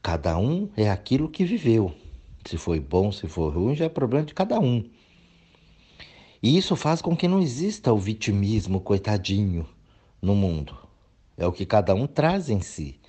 Cada 0.02 0.38
um 0.38 0.70
é 0.78 0.90
aquilo 0.90 1.30
que 1.30 1.44
viveu. 1.44 1.94
Se 2.46 2.58
foi 2.58 2.80
bom, 2.80 3.12
se 3.12 3.28
for 3.28 3.54
ruim, 3.54 3.76
já 3.76 3.86
é 3.86 3.90
problema 3.90 4.26
de 4.26 4.34
cada 4.34 4.60
um. 4.60 4.84
E 6.42 6.58
isso 6.58 6.76
faz 6.76 7.02
com 7.02 7.16
que 7.16 7.28
não 7.28 7.42
exista 7.42 7.92
o 7.92 7.98
vitimismo, 7.98 8.80
coitadinho, 8.80 9.68
no 10.22 10.34
mundo. 10.34 10.76
É 11.38 11.46
o 11.46 11.52
que 11.52 11.66
cada 11.66 11.94
um 11.94 12.08
traz 12.08 12.50
em 12.50 12.62
si. 12.62 13.00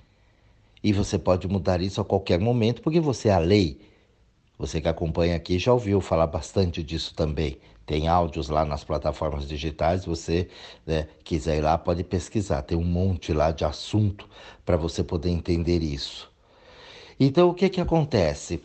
E 0.82 0.92
você 0.92 1.18
pode 1.18 1.46
mudar 1.46 1.80
isso 1.80 2.00
a 2.00 2.04
qualquer 2.04 2.40
momento, 2.40 2.82
porque 2.82 3.00
você 3.00 3.28
é 3.28 3.32
a 3.32 3.38
lei. 3.38 3.80
Você 4.60 4.78
que 4.78 4.88
acompanha 4.88 5.34
aqui 5.36 5.58
já 5.58 5.72
ouviu 5.72 6.02
falar 6.02 6.26
bastante 6.26 6.82
disso 6.82 7.14
também. 7.14 7.56
Tem 7.86 8.08
áudios 8.08 8.50
lá 8.50 8.62
nas 8.62 8.84
plataformas 8.84 9.48
digitais, 9.48 10.04
você 10.04 10.48
né, 10.86 11.08
quiser 11.24 11.56
ir 11.56 11.60
lá, 11.62 11.78
pode 11.78 12.04
pesquisar. 12.04 12.60
Tem 12.60 12.76
um 12.76 12.84
monte 12.84 13.32
lá 13.32 13.52
de 13.52 13.64
assunto 13.64 14.28
para 14.66 14.76
você 14.76 15.02
poder 15.02 15.30
entender 15.30 15.82
isso. 15.82 16.30
Então, 17.18 17.48
o 17.48 17.54
que, 17.54 17.70
que 17.70 17.80
acontece? 17.80 18.62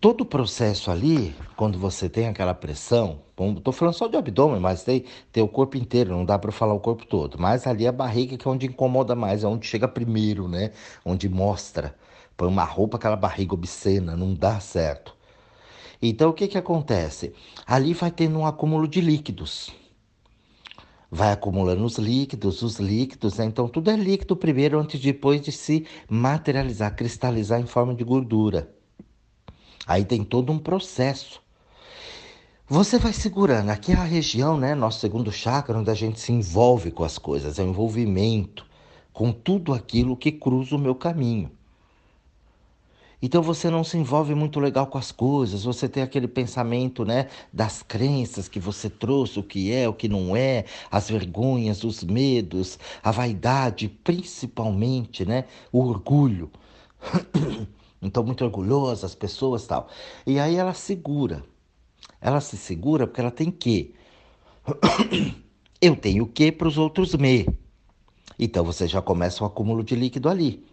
todo 0.00 0.20
o 0.20 0.26
processo 0.26 0.90
ali, 0.90 1.34
quando 1.56 1.78
você 1.78 2.08
tem 2.08 2.28
aquela 2.28 2.52
pressão, 2.52 3.20
estou 3.56 3.72
falando 3.72 3.94
só 3.94 4.06
de 4.06 4.16
abdômen, 4.16 4.60
mas 4.60 4.84
tem, 4.84 5.04
tem 5.32 5.42
o 5.42 5.48
corpo 5.48 5.78
inteiro, 5.78 6.12
não 6.12 6.24
dá 6.24 6.38
para 6.38 6.52
falar 6.52 6.74
o 6.74 6.80
corpo 6.80 7.06
todo. 7.06 7.38
Mas 7.40 7.66
ali 7.66 7.86
a 7.88 7.92
barriga 7.92 8.36
que 8.36 8.46
é 8.46 8.50
onde 8.50 8.66
incomoda 8.66 9.16
mais, 9.16 9.42
é 9.42 9.48
onde 9.48 9.66
chega 9.66 9.88
primeiro, 9.88 10.46
né? 10.46 10.72
Onde 11.04 11.26
mostra. 11.26 11.96
Põe 12.36 12.48
uma 12.48 12.64
roupa, 12.64 12.98
aquela 12.98 13.16
barriga 13.16 13.54
obscena, 13.54 14.14
não 14.14 14.34
dá 14.34 14.60
certo. 14.60 15.13
Então 16.00 16.30
o 16.30 16.32
que, 16.32 16.48
que 16.48 16.58
acontece? 16.58 17.32
Ali 17.66 17.94
vai 17.94 18.10
tendo 18.10 18.38
um 18.38 18.46
acúmulo 18.46 18.86
de 18.86 19.00
líquidos. 19.00 19.72
Vai 21.10 21.32
acumulando 21.32 21.84
os 21.84 21.96
líquidos, 21.96 22.62
os 22.62 22.80
líquidos, 22.80 23.38
né? 23.38 23.44
então 23.44 23.68
tudo 23.68 23.90
é 23.90 23.96
líquido 23.96 24.36
primeiro, 24.36 24.80
antes 24.80 25.00
depois 25.00 25.40
de 25.40 25.52
se 25.52 25.86
materializar, 26.08 26.96
cristalizar 26.96 27.60
em 27.60 27.66
forma 27.66 27.94
de 27.94 28.02
gordura. 28.02 28.74
Aí 29.86 30.04
tem 30.04 30.24
todo 30.24 30.50
um 30.50 30.58
processo. 30.58 31.40
Você 32.66 32.98
vai 32.98 33.12
segurando. 33.12 33.68
Aqui 33.68 33.92
é 33.92 33.96
a 33.96 34.04
região, 34.04 34.56
né? 34.56 34.74
Nosso 34.74 34.98
segundo 34.98 35.30
chakra, 35.30 35.78
onde 35.78 35.90
a 35.90 35.94
gente 35.94 36.18
se 36.18 36.32
envolve 36.32 36.90
com 36.90 37.04
as 37.04 37.18
coisas. 37.18 37.58
É 37.58 37.62
o 37.62 37.68
envolvimento 37.68 38.66
com 39.12 39.30
tudo 39.30 39.74
aquilo 39.74 40.16
que 40.16 40.32
cruza 40.32 40.74
o 40.74 40.78
meu 40.78 40.94
caminho. 40.94 41.50
Então 43.22 43.42
você 43.42 43.70
não 43.70 43.82
se 43.82 43.96
envolve 43.96 44.34
muito 44.34 44.60
legal 44.60 44.86
com 44.86 44.98
as 44.98 45.10
coisas, 45.10 45.64
você 45.64 45.88
tem 45.88 46.02
aquele 46.02 46.28
pensamento, 46.28 47.04
né, 47.04 47.28
das 47.52 47.82
crenças 47.82 48.48
que 48.48 48.60
você 48.60 48.90
trouxe, 48.90 49.38
o 49.38 49.42
que 49.42 49.72
é, 49.72 49.88
o 49.88 49.94
que 49.94 50.08
não 50.08 50.36
é, 50.36 50.64
as 50.90 51.08
vergonhas, 51.08 51.84
os 51.84 52.02
medos, 52.02 52.78
a 53.02 53.10
vaidade, 53.10 53.88
principalmente, 53.88 55.24
né, 55.24 55.44
o 55.72 55.80
orgulho. 55.80 56.50
Então, 58.04 58.22
muito 58.22 58.44
orgulhosa, 58.44 59.06
as 59.06 59.14
pessoas 59.14 59.66
tal. 59.66 59.88
E 60.26 60.38
aí 60.38 60.56
ela 60.56 60.74
segura. 60.74 61.42
Ela 62.20 62.38
se 62.38 62.54
segura 62.54 63.06
porque 63.06 63.20
ela 63.22 63.30
tem 63.30 63.50
que. 63.50 63.94
Eu 65.80 65.96
tenho 65.96 66.26
que 66.26 66.52
para 66.52 66.68
os 66.68 66.76
outros 66.76 67.14
me. 67.14 67.46
Então 68.38 68.64
você 68.64 68.86
já 68.86 69.00
começa 69.00 69.42
o 69.42 69.46
acúmulo 69.46 69.82
de 69.82 69.94
líquido 69.94 70.28
ali. 70.28 70.64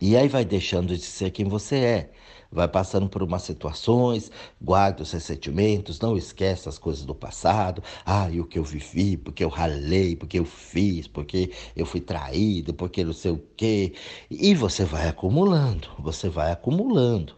E 0.00 0.16
aí 0.16 0.28
vai 0.28 0.44
deixando 0.44 0.96
de 0.96 1.02
ser 1.04 1.30
quem 1.30 1.46
você 1.46 1.76
é 1.76 2.10
vai 2.50 2.66
passando 2.68 3.08
por 3.08 3.22
umas 3.22 3.42
situações, 3.42 4.30
guarda 4.60 5.02
os 5.02 5.12
ressentimentos, 5.12 6.00
não 6.00 6.16
esquece 6.16 6.68
as 6.68 6.78
coisas 6.78 7.04
do 7.04 7.14
passado. 7.14 7.82
Ah, 8.04 8.28
e 8.30 8.40
o 8.40 8.44
que 8.46 8.58
eu 8.58 8.64
vivi, 8.64 9.16
porque 9.16 9.44
eu 9.44 9.48
ralei, 9.48 10.16
porque 10.16 10.38
eu 10.38 10.44
fiz, 10.44 11.06
porque 11.06 11.52
eu 11.76 11.86
fui 11.86 12.00
traído, 12.00 12.74
porque 12.74 13.04
não 13.04 13.12
sei 13.12 13.30
o 13.32 13.42
quê. 13.56 13.94
E 14.30 14.54
você 14.54 14.84
vai 14.84 15.08
acumulando, 15.08 15.88
você 15.98 16.28
vai 16.28 16.50
acumulando. 16.52 17.36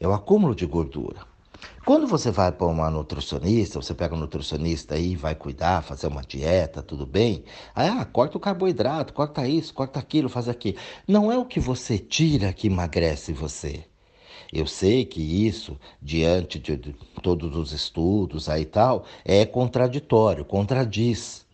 É 0.00 0.06
o 0.08 0.12
acúmulo 0.12 0.54
de 0.54 0.66
gordura. 0.66 1.27
Quando 1.84 2.06
você 2.06 2.30
vai 2.30 2.52
para 2.52 2.66
uma 2.66 2.90
nutricionista, 2.90 3.80
você 3.80 3.94
pega 3.94 4.14
um 4.14 4.18
nutricionista 4.18 4.94
aí, 4.94 5.16
vai 5.16 5.34
cuidar, 5.34 5.82
fazer 5.82 6.06
uma 6.06 6.22
dieta, 6.22 6.82
tudo 6.82 7.06
bem. 7.06 7.44
Aí, 7.74 7.88
ah, 7.88 8.04
corta 8.04 8.36
o 8.36 8.40
carboidrato, 8.40 9.14
corta 9.14 9.48
isso, 9.48 9.72
corta 9.72 9.98
aquilo, 9.98 10.28
faz 10.28 10.48
aquilo. 10.48 10.76
Não 11.06 11.32
é 11.32 11.38
o 11.38 11.46
que 11.46 11.58
você 11.58 11.98
tira 11.98 12.52
que 12.52 12.66
emagrece 12.66 13.32
você. 13.32 13.84
Eu 14.52 14.66
sei 14.66 15.04
que 15.04 15.20
isso, 15.46 15.78
diante 16.00 16.58
de, 16.58 16.76
de 16.76 16.94
todos 17.22 17.56
os 17.56 17.72
estudos 17.72 18.48
aí 18.48 18.62
e 18.62 18.66
tal, 18.66 19.04
é 19.24 19.44
contraditório, 19.44 20.44
contradiz. 20.44 21.46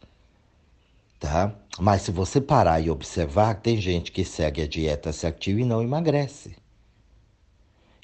Tá? 1.19 1.55
Mas 1.79 2.03
se 2.03 2.11
você 2.11 2.41
parar 2.41 2.81
e 2.81 2.91
observar, 2.91 3.61
tem 3.61 3.81
gente 3.81 4.13
que 4.13 4.25
segue 4.25 4.63
a 4.63 4.67
dieta 4.69 5.13
certinho 5.13 5.59
e 5.61 5.65
não 5.65 5.83
emagrece. 5.83 6.57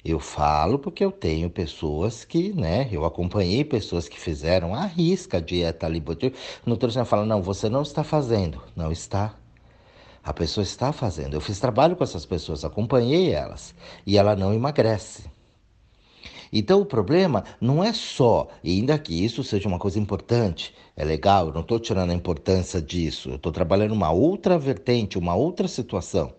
Eu 0.03 0.19
falo 0.19 0.79
porque 0.79 1.05
eu 1.05 1.11
tenho 1.11 1.49
pessoas 1.49 2.25
que, 2.25 2.51
né, 2.53 2.89
eu 2.91 3.05
acompanhei 3.05 3.63
pessoas 3.63 4.09
que 4.09 4.19
fizeram 4.19 4.73
a 4.73 4.85
risca 4.85 5.37
a 5.37 5.39
dieta 5.39 5.85
ali. 5.85 5.99
O 6.65 6.69
nutricionista 6.69 7.05
fala, 7.05 7.25
não, 7.25 7.41
você 7.41 7.69
não 7.69 7.83
está 7.83 8.03
fazendo. 8.03 8.61
Não 8.75 8.91
está. 8.91 9.35
A 10.23 10.33
pessoa 10.33 10.63
está 10.63 10.91
fazendo. 10.91 11.35
Eu 11.35 11.41
fiz 11.41 11.59
trabalho 11.59 11.95
com 11.95 12.03
essas 12.03 12.25
pessoas, 12.25 12.65
acompanhei 12.65 13.31
elas 13.31 13.75
e 14.05 14.17
ela 14.17 14.35
não 14.35 14.53
emagrece. 14.53 15.29
Então 16.53 16.81
o 16.81 16.85
problema 16.85 17.43
não 17.61 17.83
é 17.83 17.93
só, 17.93 18.49
e 18.63 18.71
ainda 18.71 18.99
que 18.99 19.23
isso 19.23 19.41
seja 19.43 19.69
uma 19.69 19.79
coisa 19.79 19.97
importante, 19.97 20.75
é 20.97 21.05
legal, 21.05 21.47
eu 21.47 21.53
não 21.53 21.61
estou 21.61 21.79
tirando 21.79 22.11
a 22.11 22.13
importância 22.13 22.81
disso, 22.81 23.29
eu 23.29 23.35
estou 23.37 23.53
trabalhando 23.53 23.93
uma 23.93 24.11
outra 24.11 24.59
vertente, 24.59 25.17
uma 25.17 25.33
outra 25.33 25.67
situação. 25.67 26.33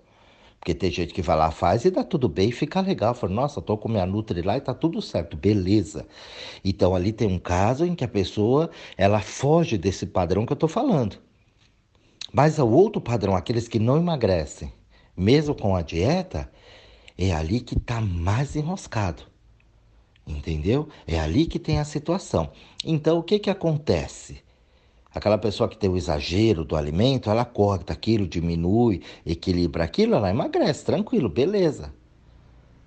Porque 0.63 0.75
tem 0.77 0.93
gente 0.93 1.13
que 1.13 1.21
vai 1.21 1.37
lá, 1.37 1.51
faz 1.51 1.85
e 1.85 1.91
dá 1.91 2.05
tudo 2.05 2.29
bem 2.29 2.51
e 2.51 2.53
fica 2.53 2.81
legal. 2.81 3.15
Fala, 3.15 3.33
nossa, 3.33 3.59
estou 3.59 3.77
com 3.77 3.89
minha 3.89 4.07
Nutri 4.07 4.43
lá 4.43 4.57
e 4.57 4.61
tá 4.61 4.73
tudo 4.73 5.03
certo, 5.03 5.37
beleza. 5.37 6.07
Então 6.65 6.95
ali 6.95 7.13
tem 7.13 7.27
um 7.27 7.39
caso 7.41 7.85
em 7.85 7.97
que 7.97 8.05
a 8.05 8.09
pessoa, 8.09 8.71
ela 8.97 9.19
foge 9.19 9.77
desse 9.77 10.07
padrão 10.07 10.47
que 10.47 10.53
eu 10.53 10.55
estou 10.55 10.69
falando. 10.69 11.19
Mas 12.33 12.61
o 12.61 12.69
outro 12.69 13.01
padrão, 13.01 13.35
aqueles 13.35 13.67
que 13.67 13.81
não 13.81 13.97
emagrecem, 13.97 14.73
mesmo 15.17 15.53
com 15.53 15.75
a 15.75 15.83
dieta, 15.83 16.49
é 17.19 17.33
ali 17.33 17.59
que 17.59 17.77
está 17.77 18.01
mais 18.01 18.55
enroscado. 18.55 19.25
Entendeu? 20.25 20.89
É 21.09 21.19
ali 21.19 21.45
que 21.45 21.59
tem 21.59 21.81
a 21.81 21.85
situação. 21.85 22.53
Então, 22.85 23.19
o 23.19 23.23
que, 23.25 23.41
que 23.41 23.51
acontece? 23.51 24.45
Aquela 25.15 25.39
pessoa 25.39 25.69
que 25.69 25.77
tem 25.77 25.91
o 25.91 25.97
exagero 25.97 26.65
do 26.65 26.77
alimento, 26.77 27.31
ela 27.31 27.45
corta 27.45 27.93
aquilo, 27.93 28.27
diminui, 28.27 29.03
equilibra 29.27 29.85
aquilo, 29.85 30.15
ela 30.15 30.31
emagrece, 30.31 30.85
tranquilo, 30.85 31.29
beleza. 31.29 31.93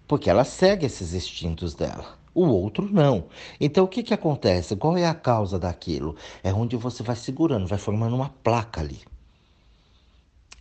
Porque 0.08 0.30
ela 0.30 0.44
segue 0.44 0.86
esses 0.86 1.14
instintos 1.14 1.74
dela. 1.74 2.18
O 2.34 2.46
outro 2.48 2.90
não. 2.92 3.26
Então 3.60 3.86
o 3.86 3.88
que, 3.88 4.04
que 4.04 4.14
acontece? 4.14 4.76
Qual 4.76 4.98
é 4.98 5.06
a 5.06 5.14
causa 5.14 5.58
daquilo? 5.58 6.16
É 6.44 6.54
onde 6.54 6.76
você 6.76 7.02
vai 7.02 7.16
segurando, 7.16 7.68
vai 7.68 7.78
formando 7.78 8.16
uma 8.16 8.30
placa 8.30 8.82
ali 8.82 9.02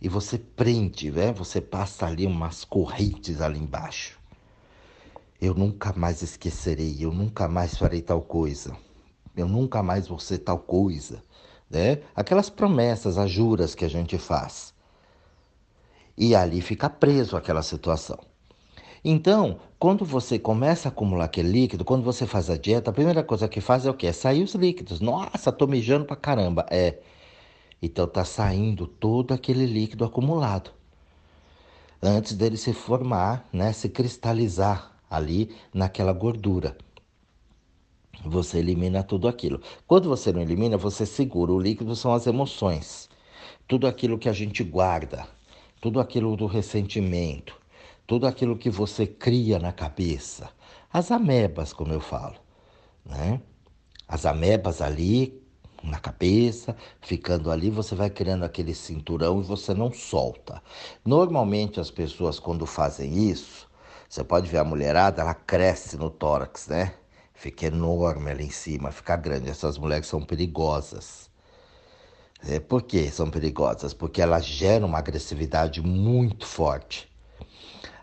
e 0.01 0.09
você 0.09 0.37
prende, 0.37 1.11
né? 1.11 1.31
Você 1.33 1.59
passa 1.59 2.05
ali 2.05 2.25
umas 2.25 2.63
correntes 2.63 3.41
ali 3.41 3.59
embaixo. 3.59 4.19
Eu 5.41 5.53
nunca 5.53 5.93
mais 5.93 6.21
esquecerei, 6.21 6.97
eu 6.99 7.11
nunca 7.11 7.47
mais 7.47 7.75
farei 7.75 8.01
tal 8.01 8.21
coisa. 8.21 8.77
Eu 9.35 9.47
nunca 9.47 9.81
mais 9.81 10.07
vou 10.07 10.19
ser 10.19 10.39
tal 10.39 10.59
coisa, 10.59 11.23
né? 11.69 11.99
Aquelas 12.15 12.49
promessas, 12.49 13.17
as 13.17 13.29
juras 13.29 13.75
que 13.75 13.85
a 13.85 13.89
gente 13.89 14.17
faz. 14.17 14.73
E 16.17 16.35
ali 16.35 16.61
fica 16.61 16.89
preso 16.89 17.35
aquela 17.35 17.61
situação. 17.61 18.19
Então, 19.03 19.59
quando 19.77 20.03
você 20.03 20.39
começa 20.39 20.87
a 20.87 20.91
acumular 20.91 21.25
aquele 21.25 21.49
líquido, 21.49 21.85
quando 21.85 22.03
você 22.03 22.25
faz 22.25 22.49
a 22.49 22.57
dieta, 22.57 22.89
a 22.89 22.93
primeira 22.93 23.23
coisa 23.23 23.47
que 23.47 23.61
faz 23.61 23.85
é 23.85 23.89
o 23.89 23.93
quê? 23.93 24.07
É 24.07 24.13
sair 24.13 24.43
os 24.43 24.55
líquidos. 24.55 24.99
Nossa, 24.99 25.51
tô 25.51 25.67
mijando 25.67 26.05
pra 26.05 26.15
caramba. 26.15 26.65
É. 26.71 26.99
Então 27.81 28.05
está 28.05 28.25
saindo 28.25 28.87
todo 28.87 29.33
aquele 29.33 29.65
líquido 29.65 30.05
acumulado 30.05 30.71
antes 32.01 32.33
dele 32.33 32.57
se 32.57 32.73
formar, 32.73 33.47
né, 33.51 33.73
se 33.73 33.89
cristalizar 33.89 34.91
ali 35.09 35.55
naquela 35.73 36.13
gordura. 36.13 36.77
Você 38.25 38.57
elimina 38.57 39.03
tudo 39.03 39.27
aquilo. 39.27 39.61
Quando 39.85 40.09
você 40.09 40.31
não 40.33 40.41
elimina, 40.41 40.77
você 40.77 41.05
segura. 41.05 41.51
O 41.51 41.59
líquido 41.59 41.95
são 41.95 42.13
as 42.13 42.25
emoções. 42.25 43.07
Tudo 43.67 43.87
aquilo 43.87 44.17
que 44.17 44.27
a 44.27 44.33
gente 44.33 44.63
guarda, 44.63 45.27
tudo 45.79 45.99
aquilo 45.99 46.35
do 46.35 46.47
ressentimento, 46.47 47.55
tudo 48.07 48.25
aquilo 48.25 48.57
que 48.57 48.69
você 48.69 49.05
cria 49.05 49.59
na 49.59 49.71
cabeça. 49.71 50.49
As 50.91 51.11
amebas, 51.11 51.71
como 51.71 51.93
eu 51.93 51.99
falo, 51.99 52.35
né? 53.05 53.41
As 54.07 54.25
amebas 54.25 54.81
ali 54.81 55.41
na 55.83 55.99
cabeça, 55.99 56.75
ficando 57.01 57.51
ali, 57.51 57.69
você 57.69 57.93
vai 57.93 58.09
criando 58.09 58.43
aquele 58.43 58.73
cinturão 58.73 59.39
e 59.39 59.43
você 59.43 59.73
não 59.73 59.91
solta. 59.91 60.61
Normalmente 61.03 61.79
as 61.79 61.91
pessoas 61.91 62.39
quando 62.39 62.65
fazem 62.65 63.29
isso, 63.29 63.67
você 64.09 64.23
pode 64.23 64.49
ver 64.49 64.59
a 64.59 64.63
mulherada, 64.63 65.21
ela 65.21 65.33
cresce 65.33 65.97
no 65.97 66.09
tórax, 66.09 66.67
né? 66.67 66.93
Fica 67.35 67.67
enorme 67.67 68.31
ali 68.31 68.45
em 68.45 68.49
cima, 68.49 68.91
fica 68.91 69.15
grande. 69.15 69.49
Essas 69.49 69.77
mulheres 69.77 70.07
são 70.07 70.21
perigosas. 70.21 71.29
É, 72.47 72.59
por 72.59 72.83
que 72.83 73.09
são 73.11 73.29
perigosas? 73.29 73.93
Porque 73.93 74.21
elas 74.21 74.45
geram 74.45 74.87
uma 74.87 74.99
agressividade 74.99 75.81
muito 75.81 76.45
forte. 76.45 77.07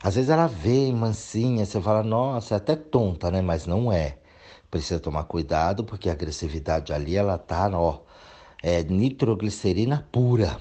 Às 0.02 0.16
vezes 0.16 0.30
ela 0.30 0.46
vem 0.46 0.92
mansinha, 0.92 1.64
você 1.64 1.80
fala, 1.80 2.02
nossa, 2.02 2.54
é 2.54 2.56
até 2.56 2.76
tonta, 2.76 3.30
né? 3.30 3.40
Mas 3.40 3.66
não 3.66 3.92
é. 3.92 4.18
Precisa 4.70 4.98
tomar 5.00 5.24
cuidado 5.24 5.84
porque 5.84 6.08
a 6.08 6.12
agressividade 6.12 6.92
ali 6.92 7.16
ela 7.16 7.38
tá, 7.38 7.70
ó, 7.72 8.00
é 8.62 8.82
nitroglicerina 8.82 10.08
pura. 10.10 10.58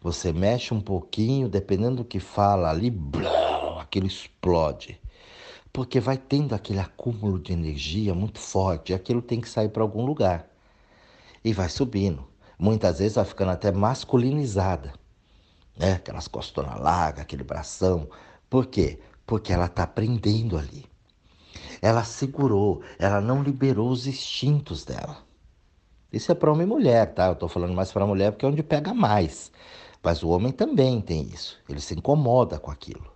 Você 0.00 0.32
mexe 0.32 0.72
um 0.74 0.80
pouquinho, 0.80 1.48
dependendo 1.48 1.96
do 1.96 2.04
que 2.04 2.20
fala 2.20 2.70
ali, 2.70 2.90
blá, 2.90 3.80
aquilo 3.80 4.06
explode. 4.06 5.00
Porque 5.74 5.98
vai 5.98 6.16
tendo 6.16 6.54
aquele 6.54 6.78
acúmulo 6.78 7.36
de 7.36 7.52
energia 7.52 8.14
muito 8.14 8.38
forte, 8.38 8.92
e 8.92 8.94
aquilo 8.94 9.20
tem 9.20 9.40
que 9.40 9.48
sair 9.48 9.68
para 9.68 9.82
algum 9.82 10.06
lugar. 10.06 10.48
E 11.44 11.52
vai 11.52 11.68
subindo. 11.68 12.24
Muitas 12.56 13.00
vezes 13.00 13.16
vai 13.16 13.24
ficando 13.24 13.50
até 13.50 13.72
masculinizada. 13.72 14.94
Né? 15.76 15.94
Aquelas 15.94 16.28
costonas 16.28 16.80
largas, 16.80 17.22
aquele 17.22 17.42
bração. 17.42 18.08
Por 18.48 18.66
quê? 18.66 19.00
Porque 19.26 19.52
ela 19.52 19.66
está 19.66 19.82
aprendendo 19.82 20.56
ali. 20.56 20.86
Ela 21.82 22.04
segurou, 22.04 22.80
ela 22.96 23.20
não 23.20 23.42
liberou 23.42 23.90
os 23.90 24.06
instintos 24.06 24.84
dela. 24.84 25.24
Isso 26.12 26.30
é 26.30 26.36
para 26.36 26.52
homem 26.52 26.68
e 26.68 26.70
mulher, 26.70 27.12
tá? 27.14 27.26
Eu 27.26 27.32
estou 27.32 27.48
falando 27.48 27.74
mais 27.74 27.90
para 27.90 28.06
mulher 28.06 28.30
porque 28.30 28.46
é 28.46 28.48
onde 28.48 28.62
pega 28.62 28.94
mais. 28.94 29.50
Mas 30.00 30.22
o 30.22 30.28
homem 30.28 30.52
também 30.52 31.00
tem 31.00 31.22
isso. 31.22 31.58
Ele 31.68 31.80
se 31.80 31.94
incomoda 31.94 32.60
com 32.60 32.70
aquilo. 32.70 33.13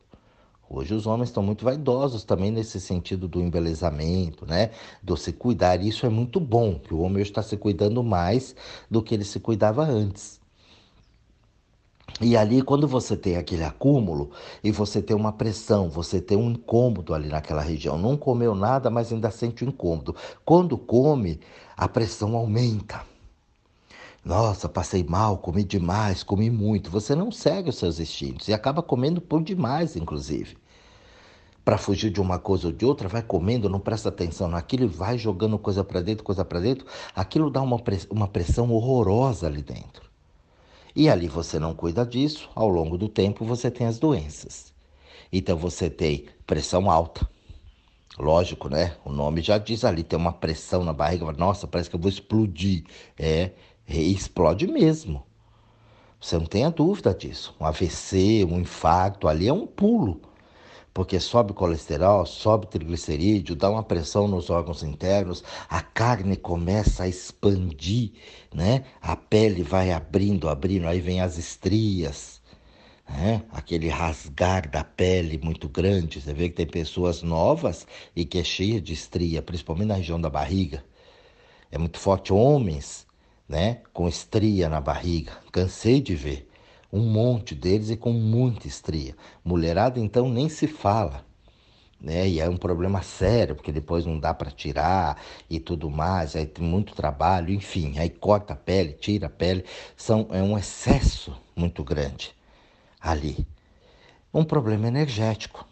Hoje 0.70 0.92
os 0.94 1.06
homens 1.06 1.30
estão 1.30 1.42
muito 1.42 1.64
vaidosos 1.64 2.24
também 2.24 2.50
nesse 2.50 2.78
sentido 2.80 3.26
do 3.26 3.40
embelezamento, 3.40 4.44
né? 4.44 4.70
Do 5.02 5.16
se 5.16 5.32
cuidar. 5.32 5.82
E 5.82 5.88
isso 5.88 6.04
é 6.04 6.10
muito 6.10 6.38
bom, 6.38 6.78
que 6.78 6.92
o 6.92 7.00
homem 7.00 7.22
hoje 7.22 7.30
está 7.30 7.42
se 7.42 7.56
cuidando 7.56 8.02
mais 8.02 8.54
do 8.90 9.02
que 9.02 9.14
ele 9.14 9.24
se 9.24 9.40
cuidava 9.40 9.82
antes. 9.84 10.38
E 12.20 12.36
ali, 12.36 12.62
quando 12.62 12.88
você 12.88 13.16
tem 13.16 13.36
aquele 13.36 13.62
acúmulo 13.64 14.30
e 14.62 14.72
você 14.72 15.00
tem 15.00 15.16
uma 15.16 15.32
pressão, 15.32 15.88
você 15.88 16.20
tem 16.20 16.36
um 16.36 16.50
incômodo 16.50 17.14
ali 17.14 17.28
naquela 17.28 17.62
região, 17.62 17.96
não 17.96 18.16
comeu 18.16 18.54
nada, 18.54 18.90
mas 18.90 19.12
ainda 19.12 19.30
sente 19.30 19.62
o 19.62 19.66
um 19.66 19.70
incômodo. 19.70 20.16
Quando 20.44 20.76
come, 20.76 21.40
a 21.76 21.88
pressão 21.88 22.34
aumenta. 22.34 23.07
Nossa, 24.28 24.68
passei 24.68 25.02
mal, 25.02 25.38
comi 25.38 25.64
demais, 25.64 26.22
comi 26.22 26.50
muito. 26.50 26.90
Você 26.90 27.14
não 27.14 27.32
segue 27.32 27.70
os 27.70 27.76
seus 27.78 27.98
instintos 27.98 28.46
e 28.46 28.52
acaba 28.52 28.82
comendo 28.82 29.22
por 29.22 29.42
demais, 29.42 29.96
inclusive. 29.96 30.54
Para 31.64 31.78
fugir 31.78 32.10
de 32.10 32.20
uma 32.20 32.38
coisa 32.38 32.66
ou 32.66 32.72
de 32.74 32.84
outra, 32.84 33.08
vai 33.08 33.22
comendo, 33.22 33.70
não 33.70 33.80
presta 33.80 34.10
atenção 34.10 34.46
naquilo 34.46 34.84
e 34.84 34.86
vai 34.86 35.16
jogando 35.16 35.58
coisa 35.58 35.82
para 35.82 36.02
dentro, 36.02 36.24
coisa 36.24 36.44
para 36.44 36.60
dentro. 36.60 36.86
Aquilo 37.16 37.50
dá 37.50 37.62
uma, 37.62 37.82
uma 38.10 38.28
pressão 38.28 38.70
horrorosa 38.70 39.46
ali 39.46 39.62
dentro. 39.62 40.10
E 40.94 41.08
ali 41.08 41.26
você 41.26 41.58
não 41.58 41.72
cuida 41.74 42.04
disso, 42.04 42.50
ao 42.54 42.68
longo 42.68 42.98
do 42.98 43.08
tempo 43.08 43.46
você 43.46 43.70
tem 43.70 43.86
as 43.86 43.98
doenças. 43.98 44.74
Então 45.32 45.56
você 45.56 45.88
tem 45.88 46.26
pressão 46.46 46.90
alta. 46.90 47.26
Lógico, 48.18 48.68
né? 48.68 48.94
O 49.06 49.10
nome 49.10 49.40
já 49.40 49.56
diz 49.56 49.86
ali, 49.86 50.02
tem 50.02 50.18
uma 50.18 50.34
pressão 50.34 50.84
na 50.84 50.92
barriga. 50.92 51.32
Nossa, 51.32 51.66
parece 51.66 51.88
que 51.88 51.96
eu 51.96 52.00
vou 52.00 52.10
explodir. 52.10 52.84
É, 53.18 53.52
explode 53.88 54.66
mesmo. 54.66 55.24
Você 56.20 56.36
não 56.36 56.46
tenha 56.46 56.70
dúvida 56.70 57.14
disso. 57.14 57.54
Um 57.60 57.64
AVC, 57.64 58.44
um 58.44 58.60
infarto 58.60 59.28
ali 59.28 59.48
é 59.48 59.52
um 59.52 59.66
pulo. 59.66 60.20
Porque 60.92 61.20
sobe 61.20 61.52
colesterol, 61.52 62.26
sobe 62.26 62.66
triglicerídeo, 62.66 63.54
dá 63.54 63.70
uma 63.70 63.84
pressão 63.84 64.26
nos 64.26 64.50
órgãos 64.50 64.82
internos, 64.82 65.44
a 65.68 65.80
carne 65.80 66.36
começa 66.36 67.04
a 67.04 67.08
expandir, 67.08 68.12
né? 68.52 68.84
A 69.00 69.14
pele 69.14 69.62
vai 69.62 69.92
abrindo, 69.92 70.48
abrindo, 70.48 70.88
aí 70.88 71.00
vem 71.00 71.20
as 71.20 71.38
estrias, 71.38 72.42
né? 73.08 73.44
Aquele 73.52 73.88
rasgar 73.88 74.68
da 74.68 74.82
pele 74.82 75.38
muito 75.40 75.68
grande. 75.68 76.20
Você 76.20 76.34
vê 76.34 76.48
que 76.48 76.56
tem 76.56 76.66
pessoas 76.66 77.22
novas 77.22 77.86
e 78.16 78.24
que 78.24 78.38
é 78.38 78.44
cheia 78.44 78.80
de 78.80 78.92
estria, 78.92 79.40
principalmente 79.40 79.88
na 79.88 79.94
região 79.94 80.20
da 80.20 80.28
barriga. 80.28 80.84
É 81.70 81.78
muito 81.78 81.98
forte. 82.00 82.32
Homens 82.32 83.06
né, 83.48 83.80
com 83.92 84.06
estria 84.08 84.68
na 84.68 84.80
barriga. 84.80 85.32
Cansei 85.50 86.00
de 86.00 86.14
ver 86.14 86.48
um 86.92 87.00
monte 87.00 87.54
deles 87.54 87.90
e 87.90 87.96
com 87.96 88.12
muita 88.12 88.66
estria. 88.66 89.14
Mulherada 89.44 89.98
então 89.98 90.28
nem 90.28 90.48
se 90.48 90.66
fala. 90.66 91.24
Né? 92.00 92.28
E 92.28 92.40
é 92.40 92.48
um 92.48 92.56
problema 92.56 93.02
sério, 93.02 93.56
porque 93.56 93.72
depois 93.72 94.06
não 94.06 94.20
dá 94.20 94.32
para 94.32 94.50
tirar 94.50 95.20
e 95.50 95.58
tudo 95.58 95.90
mais, 95.90 96.36
aí 96.36 96.46
tem 96.46 96.64
muito 96.64 96.94
trabalho, 96.94 97.52
enfim, 97.52 97.98
aí 97.98 98.08
corta 98.08 98.52
a 98.52 98.56
pele, 98.56 98.92
tira 98.92 99.26
a 99.26 99.30
pele, 99.30 99.64
são, 99.96 100.28
é 100.30 100.40
um 100.40 100.56
excesso 100.56 101.36
muito 101.56 101.82
grande 101.82 102.32
ali. 103.00 103.44
Um 104.32 104.44
problema 104.44 104.86
energético. 104.86 105.66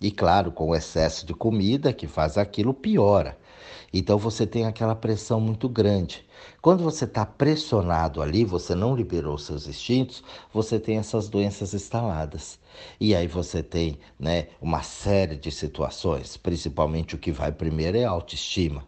E 0.00 0.10
claro, 0.10 0.50
com 0.50 0.68
o 0.68 0.74
excesso 0.74 1.26
de 1.26 1.34
comida 1.34 1.92
que 1.92 2.06
faz 2.06 2.38
aquilo 2.38 2.72
piora. 2.72 3.36
Então 3.96 4.18
você 4.18 4.44
tem 4.44 4.66
aquela 4.66 4.96
pressão 4.96 5.40
muito 5.40 5.68
grande. 5.68 6.26
Quando 6.60 6.82
você 6.82 7.04
está 7.04 7.24
pressionado 7.24 8.20
ali, 8.20 8.44
você 8.44 8.74
não 8.74 8.96
liberou 8.96 9.38
seus 9.38 9.68
instintos, 9.68 10.20
você 10.52 10.80
tem 10.80 10.98
essas 10.98 11.28
doenças 11.28 11.72
instaladas. 11.74 12.58
E 12.98 13.14
aí 13.14 13.28
você 13.28 13.62
tem 13.62 13.96
né, 14.18 14.48
uma 14.60 14.82
série 14.82 15.36
de 15.36 15.52
situações, 15.52 16.36
principalmente 16.36 17.14
o 17.14 17.18
que 17.18 17.30
vai 17.30 17.52
primeiro 17.52 17.96
é 17.96 18.04
a 18.04 18.10
autoestima. 18.10 18.84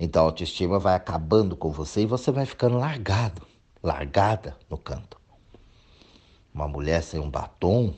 Então 0.00 0.24
a 0.24 0.26
autoestima 0.26 0.76
vai 0.76 0.96
acabando 0.96 1.56
com 1.56 1.70
você 1.70 2.02
e 2.02 2.06
você 2.06 2.32
vai 2.32 2.46
ficando 2.46 2.76
largado, 2.76 3.46
largada 3.80 4.56
no 4.68 4.76
canto. 4.76 5.20
Uma 6.52 6.66
mulher 6.66 7.00
sem 7.00 7.20
um 7.20 7.30
batom, 7.30 7.94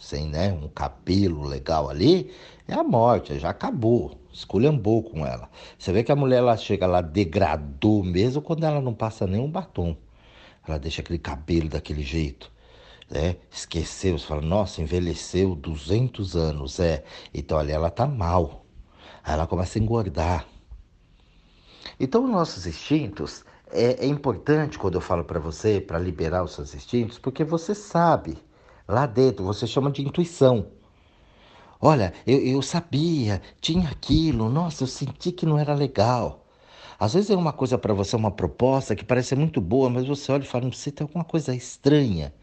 sem 0.00 0.28
né, 0.28 0.52
um 0.52 0.68
cabelo 0.68 1.42
legal 1.46 1.88
ali, 1.88 2.32
é 2.66 2.74
a 2.74 2.84
morte, 2.84 3.38
já 3.38 3.50
acabou, 3.50 4.18
esculhambou 4.32 5.02
com 5.02 5.26
ela. 5.26 5.48
Você 5.78 5.92
vê 5.92 6.04
que 6.04 6.12
a 6.12 6.16
mulher 6.16 6.38
ela 6.38 6.56
chega 6.56 6.86
lá, 6.86 7.00
degradou 7.00 8.04
mesmo 8.04 8.42
quando 8.42 8.64
ela 8.64 8.80
não 8.80 8.94
passa 8.94 9.26
nenhum 9.26 9.50
batom. 9.50 9.96
Ela 10.66 10.78
deixa 10.78 11.00
aquele 11.00 11.18
cabelo 11.18 11.68
daquele 11.68 12.02
jeito. 12.02 12.50
Né? 13.10 13.36
Esqueceu, 13.50 14.18
você 14.18 14.26
fala, 14.26 14.42
nossa, 14.42 14.82
envelheceu 14.82 15.54
200 15.54 16.36
anos, 16.36 16.78
é. 16.78 17.04
Então 17.32 17.58
ali 17.58 17.72
ela 17.72 17.90
tá 17.90 18.06
mal. 18.06 18.66
Aí 19.24 19.32
ela 19.32 19.46
começa 19.46 19.78
a 19.78 19.82
engordar. 19.82 20.46
Então 21.98 22.24
os 22.24 22.30
nossos 22.30 22.66
instintos, 22.66 23.44
é, 23.70 24.04
é 24.04 24.06
importante 24.06 24.78
quando 24.78 24.96
eu 24.96 25.00
falo 25.00 25.24
para 25.24 25.40
você, 25.40 25.80
para 25.80 25.98
liberar 25.98 26.44
os 26.44 26.52
seus 26.52 26.74
instintos, 26.74 27.18
porque 27.18 27.44
você 27.44 27.74
sabe 27.74 28.36
lá 28.88 29.06
dentro, 29.06 29.44
você 29.44 29.66
chama 29.66 29.90
de 29.90 30.02
intuição. 30.02 30.66
Olha, 31.80 32.12
eu, 32.26 32.38
eu 32.38 32.62
sabia, 32.62 33.40
tinha 33.60 33.88
aquilo, 33.88 34.48
nossa, 34.48 34.82
eu 34.82 34.88
senti 34.88 35.30
que 35.30 35.46
não 35.46 35.58
era 35.58 35.74
legal. 35.74 36.44
Às 36.98 37.14
vezes 37.14 37.30
é 37.30 37.36
uma 37.36 37.52
coisa 37.52 37.78
para 37.78 37.94
você, 37.94 38.16
uma 38.16 38.30
proposta 38.32 38.96
que 38.96 39.04
parece 39.04 39.36
muito 39.36 39.60
boa, 39.60 39.88
mas 39.88 40.06
você 40.06 40.32
olha 40.32 40.42
e 40.42 40.46
fala, 40.46 40.64
não 40.64 40.72
sei, 40.72 40.92
tem 40.92 41.04
alguma 41.04 41.24
coisa 41.24 41.54
estranha. 41.54 42.34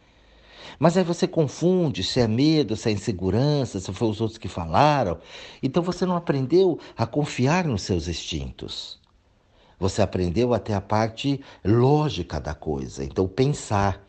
Mas 0.80 0.98
aí 0.98 1.04
você 1.04 1.28
confunde 1.28 2.04
se 2.04 2.20
é 2.20 2.28
medo, 2.28 2.76
se 2.76 2.90
é 2.90 2.92
insegurança, 2.92 3.80
se 3.80 3.92
foi 3.92 4.08
os 4.08 4.22
outros 4.22 4.38
que 4.38 4.48
falaram. 4.48 5.20
Então 5.62 5.84
você 5.84 6.06
não 6.06 6.16
aprendeu 6.16 6.80
a 6.98 7.06
confiar 7.06 7.66
nos 7.66 7.82
seus 7.82 8.08
instintos. 8.08 9.00
Você 9.78 10.02
aprendeu 10.02 10.54
até 10.54 10.74
a 10.74 10.82
parte 10.82 11.42
lógica 11.64 12.40
da 12.40 12.54
coisa. 12.54 13.04
Então 13.04 13.28
pensar. 13.28 14.05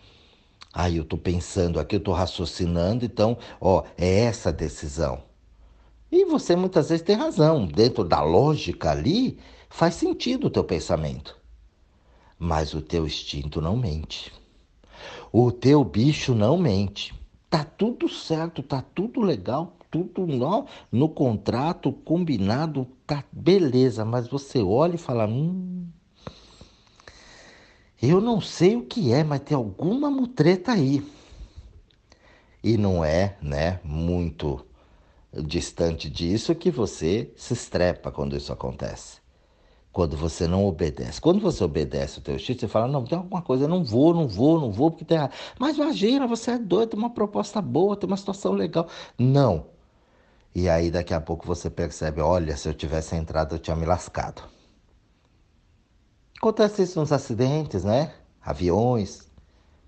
Ah, 0.78 0.90
eu 0.90 1.04
estou 1.04 1.18
pensando 1.18 1.80
aqui, 1.80 1.96
eu 1.96 2.00
estou 2.00 2.12
raciocinando, 2.12 3.02
então, 3.02 3.38
ó, 3.58 3.82
é 3.96 4.24
essa 4.24 4.52
decisão. 4.52 5.22
E 6.12 6.26
você 6.26 6.54
muitas 6.54 6.90
vezes 6.90 7.02
tem 7.02 7.16
razão, 7.16 7.66
dentro 7.66 8.04
da 8.04 8.22
lógica 8.22 8.90
ali, 8.90 9.38
faz 9.70 9.94
sentido 9.94 10.48
o 10.48 10.50
teu 10.50 10.62
pensamento. 10.62 11.34
Mas 12.38 12.74
o 12.74 12.82
teu 12.82 13.06
instinto 13.06 13.62
não 13.62 13.74
mente. 13.74 14.30
O 15.32 15.50
teu 15.50 15.82
bicho 15.82 16.34
não 16.34 16.58
mente. 16.58 17.14
Tá 17.48 17.64
tudo 17.64 18.06
certo, 18.06 18.62
tá 18.62 18.82
tudo 18.82 19.22
legal, 19.22 19.78
tudo 19.90 20.26
no, 20.26 20.66
no 20.92 21.08
contrato 21.08 21.90
combinado, 21.90 22.86
tá 23.06 23.24
beleza, 23.32 24.04
mas 24.04 24.28
você 24.28 24.62
olha 24.62 24.96
e 24.96 24.98
fala, 24.98 25.26
hum, 25.26 25.88
eu 28.02 28.20
não 28.20 28.40
sei 28.40 28.76
o 28.76 28.82
que 28.82 29.12
é, 29.12 29.24
mas 29.24 29.40
tem 29.40 29.56
alguma 29.56 30.10
mutreta 30.10 30.72
aí. 30.72 31.02
E 32.62 32.76
não 32.76 33.04
é, 33.04 33.36
né, 33.40 33.80
muito 33.84 34.66
distante 35.32 36.08
disso 36.10 36.54
que 36.54 36.70
você 36.70 37.32
se 37.36 37.54
estrepa 37.54 38.10
quando 38.10 38.36
isso 38.36 38.52
acontece. 38.52 39.20
Quando 39.92 40.16
você 40.16 40.46
não 40.46 40.66
obedece. 40.66 41.20
Quando 41.20 41.40
você 41.40 41.64
obedece 41.64 42.18
o 42.18 42.22
teu 42.22 42.36
instinto, 42.36 42.60
você 42.60 42.68
fala, 42.68 42.86
não, 42.86 43.04
tem 43.04 43.16
alguma 43.16 43.40
coisa, 43.40 43.64
eu 43.64 43.68
não 43.68 43.82
vou, 43.82 44.12
não 44.12 44.28
vou, 44.28 44.60
não 44.60 44.70
vou, 44.70 44.90
porque 44.90 45.04
tem. 45.04 45.18
Mas 45.58 45.76
imagina, 45.76 46.26
você 46.26 46.52
é 46.52 46.58
doido, 46.58 46.90
tem 46.90 46.98
uma 46.98 47.10
proposta 47.10 47.62
boa, 47.62 47.96
tem 47.96 48.06
uma 48.06 48.16
situação 48.16 48.52
legal. 48.52 48.88
Não. 49.18 49.66
E 50.54 50.68
aí 50.68 50.90
daqui 50.90 51.14
a 51.14 51.20
pouco 51.20 51.46
você 51.46 51.70
percebe, 51.70 52.20
olha, 52.20 52.56
se 52.56 52.68
eu 52.68 52.74
tivesse 52.74 53.16
entrado, 53.16 53.54
eu 53.54 53.58
tinha 53.58 53.76
me 53.76 53.86
lascado. 53.86 54.42
Acontece 56.38 56.82
isso 56.82 57.00
nos 57.00 57.12
acidentes, 57.12 57.84
né? 57.84 58.14
Aviões. 58.42 59.26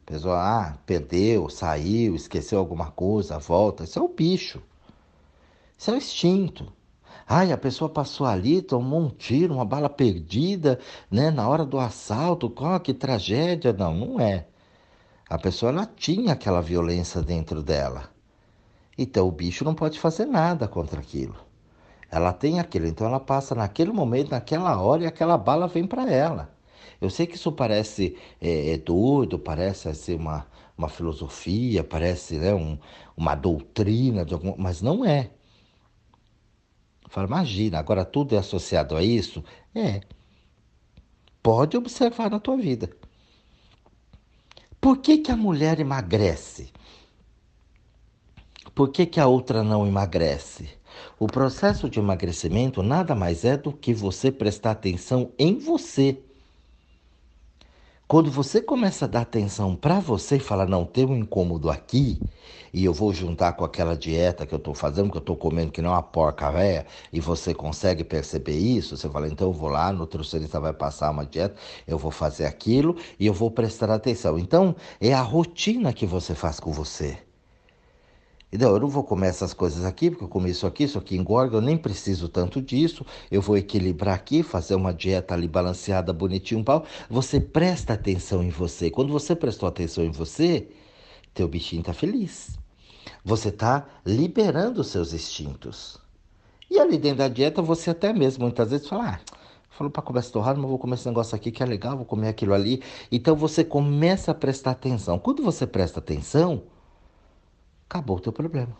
A 0.06 0.10
pessoa 0.10 0.36
ah, 0.38 0.78
perdeu, 0.86 1.48
saiu, 1.50 2.16
esqueceu 2.16 2.58
alguma 2.58 2.90
coisa, 2.90 3.38
volta. 3.38 3.84
Isso 3.84 3.98
é 3.98 4.02
o 4.02 4.08
bicho. 4.08 4.62
Isso 5.76 5.90
é 5.90 5.94
o 5.94 5.96
instinto. 5.96 6.72
Ai, 7.26 7.52
a 7.52 7.58
pessoa 7.58 7.90
passou 7.90 8.26
ali, 8.26 8.62
tomou 8.62 9.00
um 9.00 9.10
tiro, 9.10 9.54
uma 9.54 9.64
bala 9.64 9.90
perdida, 9.90 10.80
né? 11.10 11.30
Na 11.30 11.46
hora 11.46 11.64
do 11.66 11.78
assalto, 11.78 12.52
oh, 12.56 12.80
que 12.80 12.94
tragédia. 12.94 13.72
Não, 13.72 13.94
não 13.94 14.20
é. 14.20 14.46
A 15.28 15.38
pessoa 15.38 15.70
ela 15.70 15.84
tinha 15.84 16.32
aquela 16.32 16.62
violência 16.62 17.20
dentro 17.20 17.62
dela. 17.62 18.10
Então 18.96 19.28
o 19.28 19.32
bicho 19.32 19.64
não 19.64 19.74
pode 19.74 20.00
fazer 20.00 20.24
nada 20.24 20.66
contra 20.66 21.00
aquilo. 21.00 21.36
Ela 22.10 22.32
tem 22.32 22.58
aquilo, 22.58 22.86
então 22.86 23.06
ela 23.06 23.20
passa 23.20 23.54
naquele 23.54 23.92
momento, 23.92 24.30
naquela 24.30 24.80
hora, 24.80 25.04
e 25.04 25.06
aquela 25.06 25.36
bala 25.36 25.68
vem 25.68 25.86
para 25.86 26.10
ela. 26.10 26.54
Eu 27.00 27.10
sei 27.10 27.26
que 27.26 27.36
isso 27.36 27.52
parece 27.52 28.16
é, 28.40 28.72
é 28.72 28.78
doido, 28.78 29.38
parece 29.38 29.94
ser 29.94 30.16
uma, 30.16 30.46
uma 30.76 30.88
filosofia, 30.88 31.84
parece 31.84 32.38
né, 32.38 32.54
um, 32.54 32.78
uma 33.16 33.34
doutrina, 33.34 34.24
de 34.24 34.34
algum, 34.34 34.54
mas 34.56 34.80
não 34.80 35.04
é. 35.04 35.30
Fala, 37.08 37.26
imagina, 37.26 37.78
agora 37.78 38.04
tudo 38.04 38.34
é 38.34 38.38
associado 38.38 38.96
a 38.96 39.02
isso? 39.02 39.44
É. 39.74 40.00
Pode 41.42 41.76
observar 41.76 42.30
na 42.30 42.40
tua 42.40 42.56
vida. 42.56 42.90
Por 44.80 44.98
que, 44.98 45.18
que 45.18 45.30
a 45.30 45.36
mulher 45.36 45.80
emagrece? 45.80 46.72
Por 48.74 48.90
que, 48.90 49.06
que 49.06 49.18
a 49.18 49.26
outra 49.26 49.62
não 49.62 49.86
emagrece? 49.86 50.77
O 51.18 51.26
processo 51.26 51.88
de 51.88 51.98
emagrecimento 51.98 52.82
nada 52.82 53.14
mais 53.14 53.44
é 53.44 53.56
do 53.56 53.72
que 53.72 53.92
você 53.94 54.30
prestar 54.30 54.72
atenção 54.72 55.32
em 55.38 55.58
você. 55.58 56.22
Quando 58.06 58.30
você 58.30 58.62
começa 58.62 59.04
a 59.04 59.08
dar 59.08 59.20
atenção 59.20 59.76
para 59.76 60.00
você 60.00 60.36
e 60.36 60.40
falar, 60.40 60.66
não, 60.66 60.86
tem 60.86 61.04
um 61.04 61.14
incômodo 61.16 61.68
aqui, 61.70 62.22
e 62.72 62.84
eu 62.84 62.92
vou 62.94 63.12
juntar 63.12 63.52
com 63.52 63.64
aquela 63.64 63.94
dieta 63.96 64.46
que 64.46 64.54
eu 64.54 64.58
estou 64.58 64.74
fazendo, 64.74 65.10
que 65.10 65.18
eu 65.18 65.20
estou 65.20 65.36
comendo 65.36 65.70
que 65.70 65.82
não 65.82 65.90
é 65.90 65.92
uma 65.92 66.02
porca 66.02 66.50
véia, 66.50 66.86
e 67.12 67.20
você 67.20 67.52
consegue 67.52 68.02
perceber 68.04 68.56
isso, 68.56 68.96
você 68.96 69.10
fala, 69.10 69.28
então 69.28 69.48
eu 69.48 69.52
vou 69.52 69.68
lá, 69.68 69.90
o 69.90 69.92
nutricionista 69.92 70.58
vai 70.58 70.72
passar 70.72 71.10
uma 71.10 71.26
dieta, 71.26 71.54
eu 71.86 71.98
vou 71.98 72.10
fazer 72.10 72.46
aquilo 72.46 72.96
e 73.20 73.26
eu 73.26 73.34
vou 73.34 73.50
prestar 73.50 73.90
atenção. 73.90 74.38
Então, 74.38 74.74
é 75.00 75.12
a 75.12 75.20
rotina 75.20 75.92
que 75.92 76.06
você 76.06 76.34
faz 76.34 76.58
com 76.58 76.72
você. 76.72 77.27
Então, 78.50 78.72
eu 78.72 78.80
não 78.80 78.88
vou 78.88 79.04
comer 79.04 79.28
essas 79.28 79.52
coisas 79.52 79.84
aqui, 79.84 80.10
porque 80.10 80.24
eu 80.24 80.28
comi 80.28 80.50
isso 80.50 80.66
aqui, 80.66 80.84
isso 80.84 80.98
aqui 80.98 81.16
engorda, 81.16 81.56
eu 81.58 81.60
nem 81.60 81.76
preciso 81.76 82.28
tanto 82.28 82.62
disso. 82.62 83.04
Eu 83.30 83.42
vou 83.42 83.58
equilibrar 83.58 84.14
aqui, 84.14 84.42
fazer 84.42 84.74
uma 84.74 84.92
dieta 84.92 85.34
ali 85.34 85.46
balanceada, 85.46 86.12
bonitinho, 86.12 86.64
pau. 86.64 86.84
Você 87.10 87.38
presta 87.38 87.92
atenção 87.92 88.42
em 88.42 88.48
você. 88.48 88.90
Quando 88.90 89.12
você 89.12 89.36
prestou 89.36 89.68
atenção 89.68 90.02
em 90.02 90.10
você, 90.10 90.68
teu 91.34 91.46
bichinho 91.46 91.82
tá 91.82 91.92
feliz. 91.92 92.58
Você 93.22 93.52
tá 93.52 93.86
liberando 94.04 94.80
os 94.80 94.88
seus 94.88 95.12
instintos. 95.12 95.98
E 96.70 96.78
ali 96.78 96.96
dentro 96.98 97.18
da 97.18 97.28
dieta, 97.28 97.60
você 97.60 97.90
até 97.90 98.12
mesmo 98.12 98.44
muitas 98.44 98.70
vezes 98.70 98.88
fala, 98.88 99.10
ah, 99.10 99.20
falou 99.70 99.90
para 99.90 100.02
comer 100.02 100.20
esse 100.20 100.32
torrado, 100.32 100.58
mas 100.58 100.68
vou 100.68 100.78
comer 100.78 100.94
esse 100.94 101.06
negócio 101.06 101.36
aqui 101.36 101.50
que 101.50 101.62
é 101.62 101.66
legal, 101.66 101.96
vou 101.96 102.06
comer 102.06 102.28
aquilo 102.28 102.54
ali. 102.54 102.82
Então 103.12 103.36
você 103.36 103.62
começa 103.62 104.30
a 104.30 104.34
prestar 104.34 104.72
atenção. 104.72 105.18
Quando 105.18 105.42
você 105.42 105.66
presta 105.66 106.00
atenção, 106.00 106.62
acabou 107.88 108.18
o 108.18 108.20
teu 108.20 108.32
problema. 108.32 108.76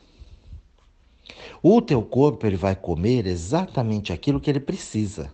O 1.63 1.81
teu 1.81 2.03
corpo 2.03 2.47
ele 2.47 2.57
vai 2.57 2.77
comer 2.77 3.27
exatamente 3.27 4.13
aquilo 4.13 4.41
que 4.41 4.51
ele 4.51 4.61
precisa. 4.61 5.33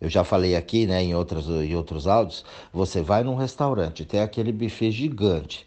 Eu 0.00 0.10
já 0.10 0.22
falei 0.24 0.54
aqui, 0.54 0.86
né, 0.86 1.02
em 1.02 1.14
outros, 1.14 1.48
em 1.48 1.74
outros 1.74 2.06
áudios, 2.06 2.44
você 2.72 3.00
vai 3.00 3.24
num 3.24 3.34
restaurante, 3.34 4.04
tem 4.04 4.20
aquele 4.20 4.52
buffet 4.52 4.90
gigante, 4.90 5.66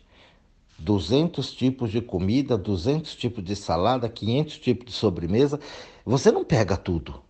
200 0.77 1.51
tipos 1.51 1.91
de 1.91 1.99
comida, 1.99 2.55
200 2.55 3.15
tipos 3.15 3.43
de 3.43 3.55
salada, 3.55 4.07
500 4.07 4.59
tipos 4.59 4.85
de 4.85 4.91
sobremesa, 4.91 5.59
você 6.05 6.31
não 6.31 6.45
pega 6.45 6.77
tudo. 6.77 7.21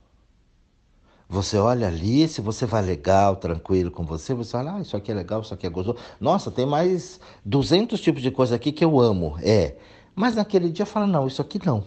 Você 1.32 1.60
olha 1.60 1.88
ali, 1.88 2.28
se 2.28 2.42
você 2.42 2.66
vai 2.66 2.82
legal, 2.82 3.36
tranquilo 3.36 3.92
com 3.92 4.04
você, 4.04 4.34
você 4.34 4.52
fala, 4.52 4.78
ah, 4.78 4.82
isso 4.82 4.98
aqui 4.98 5.12
é 5.12 5.14
legal, 5.14 5.42
isso 5.42 5.54
aqui 5.54 5.68
é 5.68 5.70
gostoso. 5.70 6.00
Nossa, 6.20 6.50
tem 6.50 6.66
mais 6.66 7.20
200 7.46 8.02
tipos 8.02 8.24
de 8.24 8.32
coisa 8.32 8.56
aqui 8.56 8.72
que 8.72 8.84
eu 8.84 9.00
amo. 9.00 9.38
É. 9.44 9.76
Mas 10.16 10.36
naquele 10.36 10.72
dia 10.72 10.88
fala, 10.88 11.06
não, 11.06 11.28
isso 11.28 11.40
aqui 11.40 11.64
não. 11.64 11.84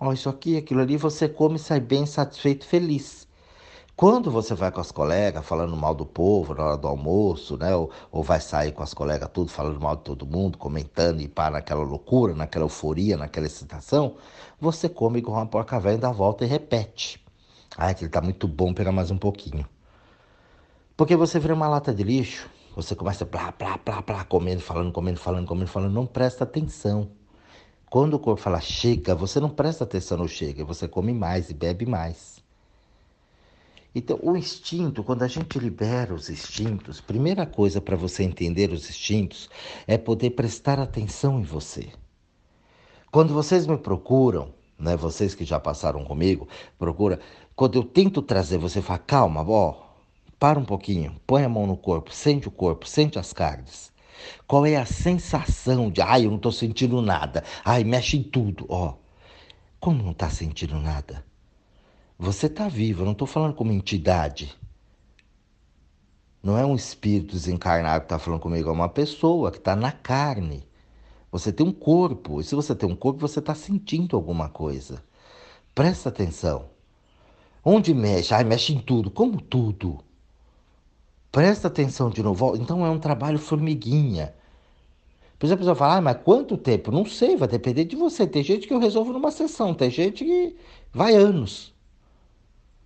Ó, 0.00 0.10
isso 0.10 0.30
aqui, 0.30 0.56
aquilo 0.56 0.80
ali, 0.80 0.96
você 0.96 1.28
come 1.28 1.56
e 1.56 1.58
sai 1.58 1.80
bem 1.80 2.06
satisfeito, 2.06 2.66
feliz. 2.66 3.28
Quando 3.94 4.30
você 4.30 4.54
vai 4.54 4.72
com 4.72 4.80
as 4.80 4.90
colegas 4.90 5.44
falando 5.44 5.76
mal 5.76 5.94
do 5.94 6.06
povo 6.06 6.54
na 6.54 6.64
hora 6.64 6.76
do 6.78 6.88
almoço, 6.88 7.58
né? 7.58 7.76
Ou, 7.76 7.90
ou 8.10 8.22
vai 8.22 8.40
sair 8.40 8.72
com 8.72 8.82
as 8.82 8.94
colegas 8.94 9.28
tudo 9.34 9.50
falando 9.50 9.78
mal 9.80 9.96
de 9.96 10.02
todo 10.02 10.26
mundo, 10.26 10.56
comentando 10.56 11.20
e 11.20 11.28
para 11.28 11.52
naquela 11.52 11.82
loucura, 11.84 12.34
naquela 12.34 12.64
euforia, 12.64 13.18
naquela 13.18 13.46
excitação, 13.46 14.16
você 14.58 14.88
come 14.88 15.18
igual 15.18 15.36
uma 15.36 15.46
porca 15.46 15.78
velha, 15.78 15.98
dá 15.98 16.10
volta 16.10 16.44
e 16.44 16.48
repete. 16.48 17.23
Ah, 17.76 17.88
aquele 17.88 18.10
tá 18.10 18.20
muito 18.20 18.46
bom, 18.46 18.72
pegar 18.72 18.92
mais 18.92 19.10
um 19.10 19.18
pouquinho. 19.18 19.68
Porque 20.96 21.16
você 21.16 21.40
vira 21.40 21.54
uma 21.54 21.68
lata 21.68 21.92
de 21.92 22.04
lixo, 22.04 22.48
você 22.76 22.94
começa 22.94 23.26
plá, 23.26 23.50
plá, 23.50 23.76
plá, 23.78 24.00
plá, 24.00 24.24
comendo, 24.24 24.60
falando, 24.60 24.92
comendo, 24.92 25.18
falando, 25.18 25.46
comendo, 25.46 25.70
falando, 25.70 25.92
não 25.92 26.06
presta 26.06 26.44
atenção. 26.44 27.10
Quando 27.90 28.14
o 28.14 28.18
corpo 28.18 28.40
fala 28.40 28.60
chega, 28.60 29.14
você 29.14 29.40
não 29.40 29.50
presta 29.50 29.84
atenção 29.84 30.18
no 30.18 30.28
chega, 30.28 30.64
você 30.64 30.86
come 30.86 31.12
mais 31.12 31.50
e 31.50 31.54
bebe 31.54 31.84
mais. 31.84 32.42
Então, 33.94 34.18
o 34.22 34.36
instinto, 34.36 35.04
quando 35.04 35.22
a 35.22 35.28
gente 35.28 35.58
libera 35.58 36.12
os 36.12 36.28
instintos, 36.28 37.00
primeira 37.00 37.46
coisa 37.46 37.80
para 37.80 37.96
você 37.96 38.24
entender 38.24 38.70
os 38.70 38.88
instintos 38.88 39.48
é 39.86 39.96
poder 39.96 40.30
prestar 40.30 40.80
atenção 40.80 41.38
em 41.40 41.44
você. 41.44 41.88
Quando 43.12 43.32
vocês 43.32 43.66
me 43.68 43.78
procuram, 43.78 44.52
né, 44.76 44.96
vocês 44.96 45.36
que 45.36 45.44
já 45.44 45.60
passaram 45.60 46.04
comigo, 46.04 46.48
procura, 46.76 47.20
quando 47.56 47.78
eu 47.78 47.84
tento 47.84 48.20
trazer, 48.20 48.58
você 48.58 48.82
fala, 48.82 48.98
calma, 48.98 49.48
ó, 49.48 49.84
para 50.38 50.58
um 50.58 50.64
pouquinho, 50.64 51.14
põe 51.26 51.44
a 51.44 51.48
mão 51.48 51.66
no 51.66 51.76
corpo, 51.76 52.12
sente 52.12 52.48
o 52.48 52.50
corpo, 52.50 52.86
sente 52.86 53.18
as 53.18 53.32
carnes. 53.32 53.92
Qual 54.46 54.66
é 54.66 54.76
a 54.76 54.84
sensação 54.84 55.90
de, 55.90 56.00
ai, 56.00 56.24
eu 56.24 56.30
não 56.30 56.36
estou 56.36 56.52
sentindo 56.52 57.00
nada, 57.00 57.44
ai, 57.64 57.84
mexe 57.84 58.16
em 58.16 58.22
tudo, 58.22 58.66
ó. 58.68 58.94
Como 59.78 60.02
não 60.02 60.10
está 60.10 60.28
sentindo 60.30 60.78
nada? 60.80 61.24
Você 62.18 62.46
está 62.46 62.68
vivo, 62.68 63.02
eu 63.02 63.06
não 63.06 63.12
estou 63.12 63.26
falando 63.26 63.54
como 63.54 63.70
entidade. 63.70 64.56
Não 66.42 66.58
é 66.58 66.66
um 66.66 66.74
espírito 66.74 67.32
desencarnado 67.32 68.00
que 68.00 68.06
está 68.06 68.18
falando 68.18 68.40
comigo, 68.40 68.68
é 68.68 68.72
uma 68.72 68.88
pessoa 68.88 69.50
que 69.50 69.58
está 69.58 69.76
na 69.76 69.92
carne. 69.92 70.66
Você 71.30 71.52
tem 71.52 71.66
um 71.66 71.72
corpo, 71.72 72.40
e 72.40 72.44
se 72.44 72.54
você 72.54 72.74
tem 72.74 72.88
um 72.88 72.96
corpo, 72.96 73.20
você 73.20 73.38
está 73.38 73.54
sentindo 73.54 74.16
alguma 74.16 74.48
coisa. 74.48 75.02
Presta 75.74 76.08
atenção. 76.08 76.73
Onde 77.64 77.94
mexe? 77.94 78.34
Ai, 78.34 78.44
mexe 78.44 78.74
em 78.74 78.78
tudo. 78.78 79.10
Como 79.10 79.40
tudo? 79.40 79.98
Presta 81.32 81.68
atenção 81.68 82.10
de 82.10 82.22
novo. 82.22 82.56
Então 82.56 82.84
é 82.84 82.90
um 82.90 82.98
trabalho 82.98 83.38
formiguinha. 83.38 84.34
Por 85.38 85.46
exemplo, 85.46 85.60
pessoa 85.60 85.74
fala, 85.74 85.96
ah, 85.96 86.00
mas 86.00 86.18
quanto 86.22 86.56
tempo? 86.56 86.92
Não 86.92 87.04
sei, 87.04 87.36
vai 87.36 87.48
depender 87.48 87.84
de 87.84 87.96
você. 87.96 88.26
Tem 88.26 88.42
gente 88.42 88.66
que 88.68 88.74
eu 88.74 88.78
resolvo 88.78 89.12
numa 89.12 89.30
sessão, 89.30 89.74
tem 89.74 89.90
gente 89.90 90.24
que 90.24 90.56
vai 90.92 91.14
anos. 91.14 91.74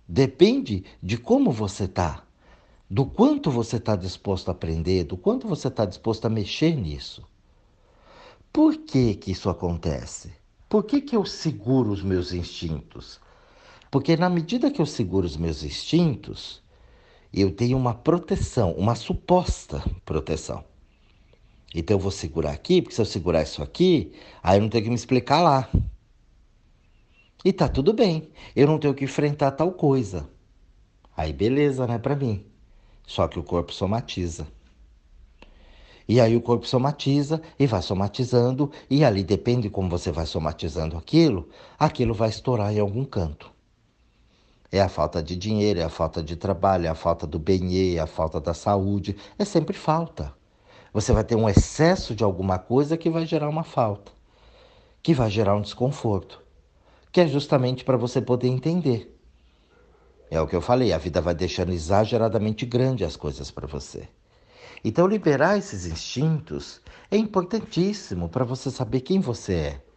Depende 0.07 0.83
de 1.01 1.17
como 1.17 1.51
você 1.51 1.83
está, 1.83 2.23
do 2.89 3.05
quanto 3.05 3.51
você 3.51 3.77
está 3.77 3.95
disposto 3.95 4.49
a 4.49 4.51
aprender, 4.51 5.03
do 5.03 5.15
quanto 5.15 5.47
você 5.47 5.67
está 5.67 5.85
disposto 5.85 6.25
a 6.25 6.29
mexer 6.29 6.75
nisso. 6.75 7.23
Por 8.51 8.77
que, 8.77 9.13
que 9.13 9.31
isso 9.31 9.49
acontece? 9.49 10.33
Por 10.67 10.83
que, 10.83 11.01
que 11.01 11.15
eu 11.15 11.23
seguro 11.25 11.91
os 11.91 12.01
meus 12.01 12.33
instintos? 12.33 13.21
Porque 13.91 14.15
na 14.15 14.29
medida 14.29 14.69
que 14.69 14.81
eu 14.81 14.85
seguro 14.85 15.25
os 15.25 15.35
meus 15.35 15.63
instintos, 15.63 16.61
eu 17.33 17.51
tenho 17.51 17.77
uma 17.77 17.93
proteção, 17.93 18.71
uma 18.73 18.95
suposta 18.95 19.83
proteção. 20.05 20.63
Então 21.73 21.95
eu 21.95 21.99
vou 21.99 22.11
segurar 22.11 22.51
aqui, 22.51 22.81
porque 22.81 22.95
se 22.95 23.01
eu 23.01 23.05
segurar 23.05 23.43
isso 23.43 23.61
aqui, 23.61 24.11
aí 24.41 24.57
eu 24.57 24.61
não 24.61 24.69
tenho 24.69 24.83
que 24.83 24.89
me 24.89 24.95
explicar 24.95 25.41
lá. 25.41 25.69
E 27.43 27.53
tá 27.53 27.67
tudo 27.67 27.93
bem, 27.93 28.29
eu 28.55 28.67
não 28.67 28.77
tenho 28.79 28.93
que 28.93 29.05
enfrentar 29.05 29.51
tal 29.51 29.71
coisa. 29.71 30.29
Aí 31.15 31.31
beleza, 31.31 31.87
né, 31.87 31.97
para 31.97 32.15
mim. 32.15 32.45
Só 33.05 33.27
que 33.27 33.39
o 33.39 33.43
corpo 33.43 33.73
somatiza. 33.73 34.47
E 36.07 36.19
aí 36.19 36.35
o 36.35 36.41
corpo 36.41 36.65
somatiza 36.65 37.41
e 37.57 37.67
vai 37.67 37.81
somatizando, 37.83 38.71
e 38.89 39.03
ali 39.03 39.23
depende 39.23 39.63
de 39.63 39.69
como 39.69 39.89
você 39.89 40.11
vai 40.11 40.25
somatizando 40.25 40.97
aquilo, 40.97 41.47
aquilo 41.77 42.15
vai 42.15 42.29
estourar 42.29 42.73
em 42.73 42.79
algum 42.79 43.05
canto. 43.05 43.58
É 44.71 44.79
a 44.79 44.87
falta 44.87 45.21
de 45.21 45.35
dinheiro, 45.35 45.79
é 45.79 45.83
a 45.83 45.89
falta 45.89 46.21
de 46.21 46.35
trabalho, 46.35 46.85
é 46.85 46.89
a 46.89 46.95
falta 46.95 47.25
do 47.25 47.39
bem 47.39 47.95
é 47.95 47.99
a 47.99 48.05
falta 48.05 48.39
da 48.39 48.53
saúde. 48.53 49.15
É 49.37 49.43
sempre 49.43 49.75
falta. 49.75 50.33
Você 50.93 51.11
vai 51.11 51.23
ter 51.23 51.35
um 51.35 51.49
excesso 51.49 52.13
de 52.13 52.23
alguma 52.23 52.59
coisa 52.59 52.97
que 52.97 53.09
vai 53.09 53.25
gerar 53.25 53.49
uma 53.49 53.63
falta, 53.63 54.11
que 55.01 55.13
vai 55.13 55.29
gerar 55.29 55.55
um 55.55 55.61
desconforto, 55.61 56.41
que 57.11 57.21
é 57.21 57.27
justamente 57.27 57.83
para 57.83 57.97
você 57.97 58.21
poder 58.21 58.47
entender. 58.47 59.15
É 60.29 60.39
o 60.39 60.47
que 60.47 60.55
eu 60.55 60.61
falei, 60.61 60.93
a 60.93 60.97
vida 60.99 61.19
vai 61.19 61.33
deixando 61.33 61.71
exageradamente 61.71 62.65
grande 62.65 63.03
as 63.03 63.15
coisas 63.15 63.49
para 63.49 63.65
você. 63.65 64.07
Então, 64.83 65.07
liberar 65.07 65.57
esses 65.57 65.87
instintos 65.87 66.79
é 67.09 67.17
importantíssimo 67.17 68.29
para 68.29 68.45
você 68.45 68.69
saber 68.69 69.01
quem 69.01 69.19
você 69.19 69.53
é 69.53 69.88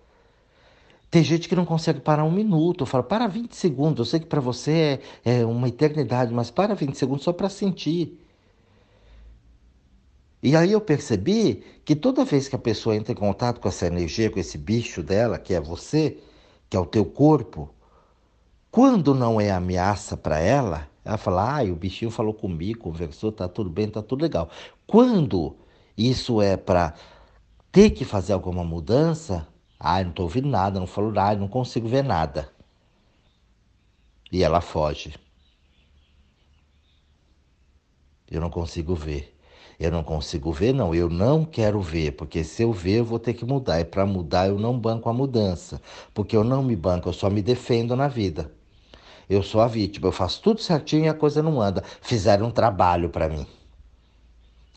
tem 1.13 1.23
gente 1.23 1.47
que 1.47 1.55
não 1.55 1.67
consegue 1.67 2.01
parar 2.01 2.25
um 2.25 2.31
minuto. 2.33 2.83
Eu 2.85 2.87
falo, 2.87 3.05
para 3.05 3.27
20 3.27 3.55
segundos. 3.55 3.99
Eu 3.99 4.05
sei 4.07 4.21
que 4.21 4.27
para 4.27 4.41
você 4.41 4.99
é, 5.23 5.41
é, 5.41 5.45
uma 5.45 5.69
eternidade, 5.69 6.33
mas 6.33 6.51
para 6.51 6.75
20 6.75 6.97
segundos 6.97 7.23
só 7.23 7.35
para 7.35 7.51
sentir. 7.51 8.19
E 10.43 10.57
aí 10.57 10.73
eu 10.73 10.81
percebi 10.81 11.63
que 11.85 11.95
toda 11.95 12.25
vez 12.25 12.49
que 12.49 12.57
a 12.57 12.59
pessoa 12.59 12.97
entra 12.97 13.13
em 13.13 13.17
contato 13.17 13.61
com 13.61 13.69
essa 13.69 13.87
energia, 13.87 14.31
com 14.31 14.41
esse 14.41 14.57
bicho 14.57 15.03
dela, 15.03 15.39
que 15.39 15.53
é 15.53 15.61
você, 15.61 16.19
que 16.71 16.77
é 16.79 16.81
o 16.81 16.87
teu 16.87 17.05
corpo, 17.05 17.69
quando 18.71 19.15
não 19.15 19.39
é 19.41 19.51
ameaça 19.51 20.17
para 20.17 20.39
ela, 20.41 20.89
Ela 21.05 21.19
fala, 21.19 21.59
ah, 21.59 21.65
o 21.65 21.77
bichinho 21.77 22.11
falou 22.11 22.33
comigo, 22.33 22.81
conversou, 22.81 23.31
tá 23.33 23.49
tudo 23.49 23.69
bem, 23.69 23.89
tá 23.89 24.01
tudo 24.03 24.23
legal. 24.23 24.49
Quando 24.87 25.57
isso 25.97 26.41
é 26.41 26.57
para 26.57 26.95
ter 27.71 27.91
que 27.91 28.05
fazer 28.05 28.33
alguma 28.33 28.65
mudança, 28.65 29.47
ah, 29.85 30.05
não 30.05 30.13
tô 30.13 30.23
ouvindo 30.23 30.49
nada, 30.49 30.79
não 30.79 30.87
falou 30.87 31.11
nada, 31.11 31.41
não 31.41 31.49
consigo 31.49 31.89
ver 31.89 32.05
nada. 32.05 32.49
E 34.31 34.45
ela 34.45 34.61
foge. 34.61 35.13
Eu 38.31 38.41
não 38.41 38.49
consigo 38.49 38.95
ver. 38.95 39.37
Eu 39.81 39.91
não 39.91 40.05
consigo 40.05 40.53
ver, 40.53 40.73
não. 40.73 40.95
Eu 40.95 41.11
não 41.11 41.45
quero 41.45 41.81
ver, 41.81 42.13
porque 42.13 42.45
se 42.45 42.63
eu 42.63 42.73
ver, 42.73 43.01
eu 43.01 43.05
vou 43.05 43.19
ter 43.19 43.35
que 43.35 43.45
mudar. 43.45 43.81
E 43.81 43.85
para 43.85 44.07
mudar, 44.07 44.47
eu 44.47 44.57
não 44.57 44.79
banco 44.79 45.09
a 45.09 45.13
mudança. 45.13 45.83
Porque 46.15 46.37
eu 46.37 46.45
não 46.45 46.63
me 46.63 46.77
banco, 46.77 47.09
eu 47.09 47.13
só 47.13 47.29
me 47.29 47.43
defendo 47.43 47.97
na 47.97 48.07
vida. 48.07 48.53
Eu 49.29 49.43
sou 49.43 49.61
a 49.61 49.67
vítima, 49.67 50.07
eu 50.07 50.13
faço 50.13 50.41
tudo 50.43 50.61
certinho 50.61 51.07
e 51.07 51.09
a 51.09 51.15
coisa 51.15 51.43
não 51.43 51.61
anda. 51.61 51.83
Fizeram 52.01 52.47
um 52.47 52.51
trabalho 52.53 53.09
para 53.11 53.29
mim. 53.29 53.47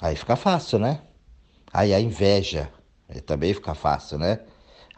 Aí 0.01 0.15
fica 0.15 0.35
fácil, 0.35 0.79
né? 0.79 1.01
Aí 1.71 1.93
a 1.93 1.99
inveja, 1.99 2.71
também 3.27 3.53
fica 3.53 3.75
fácil, 3.75 4.17
né? 4.17 4.39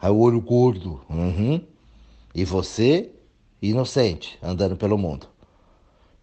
Aí 0.00 0.10
o 0.10 0.18
olho 0.18 0.40
gordo, 0.40 1.00
uhum. 1.08 1.64
E 2.34 2.44
você, 2.44 3.10
inocente, 3.60 4.38
andando 4.42 4.76
pelo 4.76 4.96
mundo. 4.96 5.26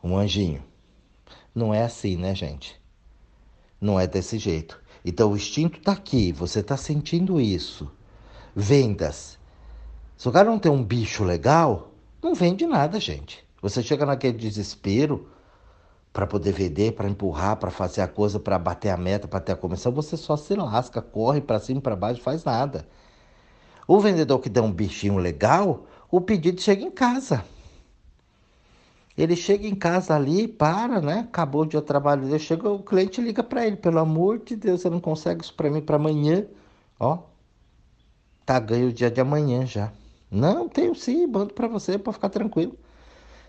Um 0.03 0.17
anjinho. 0.17 0.63
Não 1.53 1.73
é 1.73 1.83
assim, 1.83 2.15
né, 2.15 2.33
gente? 2.33 2.79
Não 3.79 3.99
é 3.99 4.07
desse 4.07 4.38
jeito. 4.38 4.81
Então 5.03 5.31
o 5.31 5.35
instinto 5.35 5.79
está 5.79 5.91
aqui, 5.91 6.31
você 6.31 6.59
está 6.59 6.77
sentindo 6.77 7.39
isso. 7.39 7.91
Vendas. 8.55 9.38
Se 10.17 10.29
o 10.29 10.31
cara 10.31 10.49
não 10.49 10.57
tem 10.57 10.71
um 10.71 10.83
bicho 10.83 11.23
legal, 11.23 11.91
não 12.21 12.33
vende 12.33 12.65
nada, 12.65 12.99
gente. 12.99 13.45
Você 13.61 13.83
chega 13.83 14.05
naquele 14.05 14.38
desespero 14.38 15.29
para 16.13 16.25
poder 16.25 16.53
vender, 16.53 16.93
para 16.93 17.09
empurrar, 17.09 17.57
para 17.57 17.69
fazer 17.69 18.01
a 18.01 18.07
coisa, 18.07 18.39
para 18.39 18.57
bater 18.57 18.89
a 18.89 18.95
meta, 18.95 19.27
para 19.27 19.41
ter 19.41 19.51
a 19.51 19.57
comissão, 19.57 19.91
você 19.91 20.15
só 20.15 20.38
se 20.38 20.55
lasca, 20.55 21.01
corre 21.01 21.41
para 21.41 21.59
cima 21.59 21.81
para 21.81 21.95
baixo, 21.95 22.21
faz 22.21 22.43
nada. 22.45 22.88
O 23.87 23.99
vendedor 23.99 24.39
que 24.39 24.49
dá 24.49 24.61
um 24.61 24.71
bichinho 24.71 25.17
legal, 25.17 25.85
o 26.09 26.19
pedido 26.19 26.61
chega 26.61 26.83
em 26.83 26.91
casa. 26.91 27.43
Ele 29.17 29.35
chega 29.35 29.65
em 29.65 29.75
casa 29.75 30.13
ali, 30.13 30.47
para, 30.47 30.99
né? 30.99 31.19
Acabou 31.19 31.61
o 31.61 31.65
dia 31.65 31.79
de 31.79 31.85
trabalho 31.85 32.23
dele, 32.23 32.39
chega, 32.39 32.69
o 32.69 32.83
cliente 32.83 33.21
liga 33.21 33.41
para 33.43 33.65
ele, 33.65 33.77
pelo 33.77 33.99
amor 33.99 34.39
de 34.39 34.55
Deus, 34.55 34.81
você 34.81 34.89
não 34.89 34.99
consegue 34.99 35.41
isso 35.41 35.53
para 35.53 35.69
mim 35.69 35.81
para 35.81 35.95
amanhã? 35.95 36.45
Ó, 36.99 37.19
tá 38.45 38.59
ganho 38.59 38.89
o 38.89 38.93
dia 38.93 39.09
de 39.09 39.21
amanhã 39.21 39.65
já. 39.65 39.91
Não, 40.29 40.67
tenho 40.67 40.93
sim, 40.95 41.25
mando 41.27 41.53
para 41.53 41.67
você 41.67 41.97
para 41.97 42.11
ficar 42.11 42.29
tranquilo. 42.29 42.77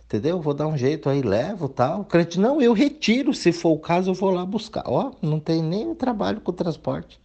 Entendeu? 0.05 0.41
Vou 0.41 0.55
dar 0.55 0.69
um 0.69 0.77
jeito 0.77 1.09
aí, 1.09 1.21
levo 1.21 1.69
tal. 1.69 2.03
O 2.03 2.05
cliente, 2.05 2.39
não, 2.39 2.63
eu 2.63 2.73
retiro, 2.73 3.35
se 3.35 3.51
for 3.51 3.71
o 3.71 3.79
caso, 3.79 4.11
eu 4.11 4.15
vou 4.15 4.31
lá 4.31 4.47
buscar. 4.47 4.85
Ó, 4.87 5.11
não 5.21 5.41
tem 5.41 5.61
nem 5.61 5.93
trabalho 5.97 6.41
com 6.41 6.53
o 6.53 6.55
transporte. 6.55 7.21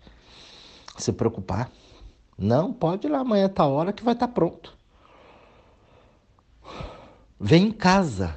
Se 0.97 1.13
preocupar. 1.13 1.69
Não, 2.42 2.74
pode 2.74 3.06
ir 3.06 3.12
lá 3.12 3.20
amanhã, 3.20 3.48
tá 3.48 3.68
hora 3.68 3.94
que 3.94 4.04
vai 4.04 4.16
estar 4.16 4.28
tá 4.28 4.34
pronto. 4.34 4.76
Vem 7.40 7.68
em 7.68 7.72
casa 7.72 8.36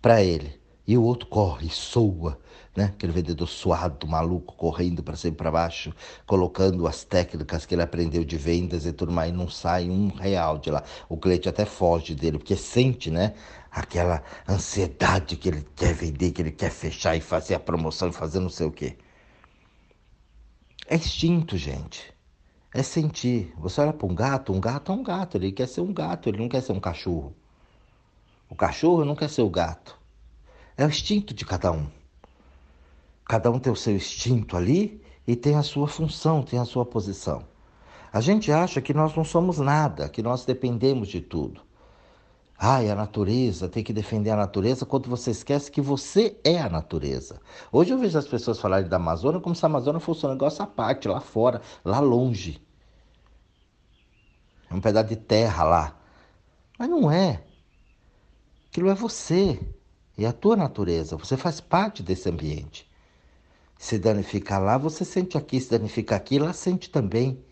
para 0.00 0.22
ele. 0.22 0.56
E 0.86 0.96
o 0.96 1.02
outro 1.02 1.26
corre, 1.26 1.68
soa, 1.68 2.38
né? 2.76 2.84
Aquele 2.84 3.12
vendedor 3.12 3.48
suado, 3.48 4.06
maluco, 4.06 4.54
correndo 4.54 5.02
para 5.02 5.16
cima 5.16 5.32
e 5.34 5.36
para 5.36 5.50
baixo, 5.50 5.92
colocando 6.26 6.86
as 6.86 7.02
técnicas 7.02 7.66
que 7.66 7.74
ele 7.74 7.82
aprendeu 7.82 8.24
de 8.24 8.36
vendas 8.36 8.86
e 8.86 8.92
tudo 8.92 9.10
mais, 9.10 9.30
e 9.30 9.36
não 9.36 9.48
sai 9.48 9.90
um 9.90 10.08
real 10.08 10.56
de 10.56 10.70
lá. 10.70 10.84
O 11.08 11.16
cliente 11.16 11.48
até 11.48 11.64
foge 11.64 12.14
dele, 12.14 12.38
porque 12.38 12.54
sente, 12.54 13.10
né? 13.10 13.34
Aquela 13.68 14.22
ansiedade 14.48 15.36
que 15.36 15.48
ele 15.48 15.66
quer 15.74 15.92
vender, 15.92 16.30
que 16.30 16.40
ele 16.40 16.52
quer 16.52 16.70
fechar 16.70 17.16
e 17.16 17.20
fazer 17.20 17.56
a 17.56 17.60
promoção 17.60 18.10
e 18.10 18.12
fazer 18.12 18.38
não 18.38 18.48
sei 18.48 18.66
o 18.68 18.72
quê. 18.72 18.96
É 20.86 20.94
instinto, 20.94 21.56
gente. 21.56 22.17
É 22.74 22.82
sentir. 22.82 23.52
Você 23.56 23.80
olha 23.80 23.92
para 23.92 24.06
um 24.06 24.14
gato, 24.14 24.52
um 24.52 24.60
gato 24.60 24.92
é 24.92 24.94
um 24.94 25.02
gato, 25.02 25.36
ele 25.36 25.52
quer 25.52 25.66
ser 25.66 25.80
um 25.80 25.92
gato, 25.92 26.28
ele 26.28 26.38
não 26.38 26.48
quer 26.48 26.62
ser 26.62 26.72
um 26.72 26.80
cachorro. 26.80 27.34
O 28.50 28.54
cachorro 28.54 29.04
não 29.04 29.16
quer 29.16 29.28
ser 29.28 29.42
o 29.42 29.50
gato. 29.50 29.98
É 30.76 30.84
o 30.84 30.88
instinto 30.88 31.34
de 31.34 31.44
cada 31.44 31.72
um. 31.72 31.86
Cada 33.24 33.50
um 33.50 33.58
tem 33.58 33.72
o 33.72 33.76
seu 33.76 33.94
instinto 33.94 34.56
ali 34.56 35.02
e 35.26 35.36
tem 35.36 35.54
a 35.54 35.62
sua 35.62 35.88
função, 35.88 36.42
tem 36.42 36.58
a 36.58 36.64
sua 36.64 36.84
posição. 36.84 37.44
A 38.12 38.20
gente 38.20 38.50
acha 38.50 38.80
que 38.80 38.94
nós 38.94 39.14
não 39.14 39.24
somos 39.24 39.58
nada, 39.58 40.08
que 40.08 40.22
nós 40.22 40.44
dependemos 40.44 41.08
de 41.08 41.20
tudo. 41.20 41.67
Ai, 42.60 42.90
a 42.90 42.94
natureza, 42.96 43.68
tem 43.68 43.84
que 43.84 43.92
defender 43.92 44.30
a 44.30 44.36
natureza, 44.36 44.84
quando 44.84 45.08
você 45.08 45.30
esquece 45.30 45.70
que 45.70 45.80
você 45.80 46.36
é 46.42 46.58
a 46.58 46.68
natureza. 46.68 47.40
Hoje 47.70 47.92
eu 47.92 47.98
vejo 47.98 48.18
as 48.18 48.26
pessoas 48.26 48.58
falarem 48.58 48.88
da 48.88 48.96
Amazônia 48.96 49.40
como 49.40 49.54
se 49.54 49.64
a 49.64 49.68
Amazônia 49.68 50.00
fosse 50.00 50.26
um 50.26 50.30
negócio 50.30 50.64
à 50.64 50.66
parte, 50.66 51.06
lá 51.06 51.20
fora, 51.20 51.62
lá 51.84 52.00
longe. 52.00 52.60
É 54.68 54.74
um 54.74 54.80
pedaço 54.80 55.08
de 55.08 55.16
terra 55.16 55.62
lá. 55.62 56.00
Mas 56.76 56.90
não 56.90 57.08
é. 57.10 57.44
Aquilo 58.68 58.90
é 58.90 58.94
você. 58.94 59.60
É 60.16 60.26
a 60.26 60.32
tua 60.32 60.56
natureza. 60.56 61.16
Você 61.16 61.36
faz 61.36 61.60
parte 61.60 62.02
desse 62.02 62.28
ambiente. 62.28 62.90
Se 63.78 63.98
danificar 63.98 64.60
lá, 64.60 64.76
você 64.76 65.04
sente 65.04 65.38
aqui. 65.38 65.60
Se 65.60 65.70
danificar 65.70 66.18
aqui, 66.18 66.40
lá 66.40 66.52
sente 66.52 66.90
também. 66.90 67.42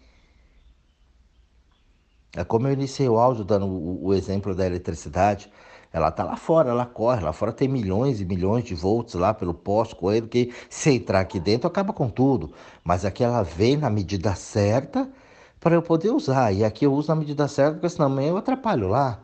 É 2.36 2.44
como 2.44 2.68
eu 2.68 2.72
iniciei 2.72 3.08
o 3.08 3.18
áudio 3.18 3.44
dando 3.44 3.66
o, 3.66 4.06
o 4.08 4.14
exemplo 4.14 4.54
da 4.54 4.66
eletricidade. 4.66 5.50
Ela 5.90 6.08
está 6.08 6.22
lá 6.22 6.36
fora, 6.36 6.68
ela 6.70 6.84
corre. 6.84 7.22
Lá 7.24 7.32
fora 7.32 7.50
tem 7.52 7.66
milhões 7.66 8.20
e 8.20 8.24
milhões 8.26 8.64
de 8.64 8.74
volts 8.74 9.14
lá 9.14 9.32
pelo 9.32 9.54
poste 9.54 9.96
correndo, 9.96 10.28
que 10.28 10.52
se 10.68 10.90
entrar 10.90 11.20
aqui 11.20 11.40
dentro 11.40 11.66
acaba 11.66 11.94
com 11.94 12.10
tudo. 12.10 12.52
Mas 12.84 13.04
aqui 13.06 13.24
ela 13.24 13.42
vem 13.42 13.78
na 13.78 13.88
medida 13.88 14.34
certa 14.34 15.10
para 15.58 15.74
eu 15.74 15.82
poder 15.82 16.10
usar. 16.10 16.52
E 16.52 16.62
aqui 16.62 16.84
eu 16.84 16.92
uso 16.92 17.08
na 17.08 17.14
medida 17.14 17.48
certa, 17.48 17.72
porque 17.72 17.88
senão 17.88 18.20
eu 18.20 18.36
atrapalho 18.36 18.88
lá. 18.88 19.20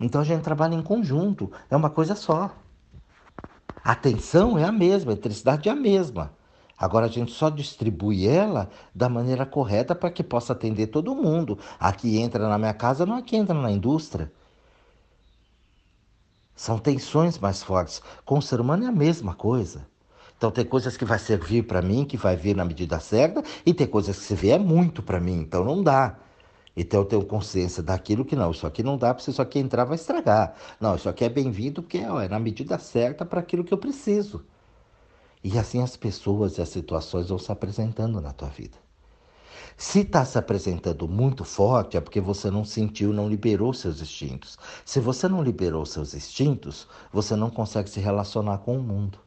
Então 0.00 0.22
a 0.22 0.24
gente 0.24 0.42
trabalha 0.42 0.74
em 0.74 0.82
conjunto, 0.82 1.52
é 1.70 1.76
uma 1.76 1.90
coisa 1.90 2.16
só. 2.16 2.50
A 3.84 3.92
atenção 3.92 4.58
é 4.58 4.64
a 4.64 4.72
mesma, 4.72 5.12
a 5.12 5.14
eletricidade 5.14 5.68
é 5.68 5.72
a 5.72 5.76
mesma. 5.76 6.32
Agora 6.80 7.04
a 7.04 7.10
gente 7.10 7.30
só 7.30 7.50
distribui 7.50 8.26
ela 8.26 8.70
da 8.94 9.06
maneira 9.06 9.44
correta 9.44 9.94
para 9.94 10.10
que 10.10 10.24
possa 10.24 10.54
atender 10.54 10.86
todo 10.86 11.14
mundo. 11.14 11.58
Aqui 11.78 12.18
entra 12.18 12.48
na 12.48 12.56
minha 12.56 12.72
casa, 12.72 13.04
não 13.04 13.16
aqui 13.16 13.36
entra 13.36 13.54
na 13.54 13.70
indústria. 13.70 14.32
São 16.56 16.78
tensões 16.78 17.38
mais 17.38 17.62
fortes. 17.62 18.00
Com 18.24 18.38
o 18.38 18.42
ser 18.42 18.62
humano 18.62 18.84
é 18.84 18.86
a 18.86 18.92
mesma 18.92 19.34
coisa. 19.34 19.86
Então 20.38 20.50
tem 20.50 20.64
coisas 20.64 20.96
que 20.96 21.04
vai 21.04 21.18
servir 21.18 21.64
para 21.66 21.82
mim, 21.82 22.06
que 22.06 22.16
vai 22.16 22.34
vir 22.34 22.56
na 22.56 22.64
medida 22.64 22.98
certa, 22.98 23.42
e 23.66 23.74
tem 23.74 23.86
coisas 23.86 24.18
que 24.18 24.24
se 24.24 24.34
vê 24.34 24.50
é 24.50 24.58
muito 24.58 25.02
para 25.02 25.20
mim, 25.20 25.40
então 25.40 25.62
não 25.62 25.82
dá. 25.82 26.16
Então 26.74 27.00
eu 27.00 27.04
tenho 27.04 27.24
consciência 27.26 27.82
daquilo 27.82 28.24
que 28.24 28.34
não, 28.34 28.50
isso 28.50 28.66
aqui 28.66 28.82
não 28.82 28.96
dá, 28.96 29.12
porque 29.12 29.30
isso 29.30 29.42
aqui 29.42 29.58
entrar 29.58 29.84
vai 29.84 29.96
estragar. 29.96 30.54
Não, 30.80 30.96
isso 30.96 31.10
aqui 31.10 31.24
é 31.24 31.28
bem-vindo 31.28 31.82
porque 31.82 32.02
ó, 32.06 32.22
é 32.22 32.28
na 32.28 32.38
medida 32.38 32.78
certa 32.78 33.24
para 33.26 33.40
aquilo 33.40 33.64
que 33.64 33.74
eu 33.74 33.78
preciso. 33.78 34.42
E 35.42 35.58
assim 35.58 35.82
as 35.82 35.96
pessoas 35.96 36.58
e 36.58 36.62
as 36.62 36.68
situações 36.68 37.28
vão 37.28 37.38
se 37.38 37.50
apresentando 37.50 38.20
na 38.20 38.32
tua 38.32 38.48
vida. 38.48 38.76
Se 39.76 40.00
está 40.00 40.24
se 40.24 40.36
apresentando 40.36 41.08
muito 41.08 41.42
forte, 41.42 41.96
é 41.96 42.00
porque 42.00 42.20
você 42.20 42.50
não 42.50 42.64
sentiu, 42.64 43.12
não 43.12 43.28
liberou 43.28 43.72
seus 43.72 44.02
instintos. 44.02 44.58
Se 44.84 45.00
você 45.00 45.26
não 45.26 45.42
liberou 45.42 45.86
seus 45.86 46.12
instintos, 46.12 46.86
você 47.10 47.34
não 47.34 47.48
consegue 47.48 47.88
se 47.88 47.98
relacionar 48.00 48.58
com 48.58 48.76
o 48.76 48.82
mundo. 48.82 49.18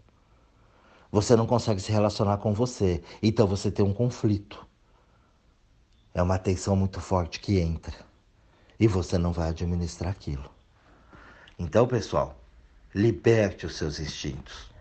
Você 1.12 1.36
não 1.36 1.48
consegue 1.48 1.82
se 1.82 1.92
relacionar 1.92 2.38
com 2.38 2.54
você. 2.54 3.04
Então 3.22 3.48
você 3.48 3.72
tem 3.72 3.84
um 3.84 3.94
conflito. 3.94 4.64
É 6.14 6.22
uma 6.22 6.38
tensão 6.38 6.76
muito 6.76 7.02
forte 7.02 7.40
que 7.40 7.60
entra 7.60 7.96
e 8.80 8.88
você 8.88 9.18
não 9.18 9.32
vai 9.32 9.50
administrar 9.50 10.12
aquilo. 10.12 10.50
Então, 11.58 11.88
pessoal, 11.88 12.38
liberte 12.94 13.66
os 13.66 13.76
seus 13.76 14.00
instintos. 14.00 14.73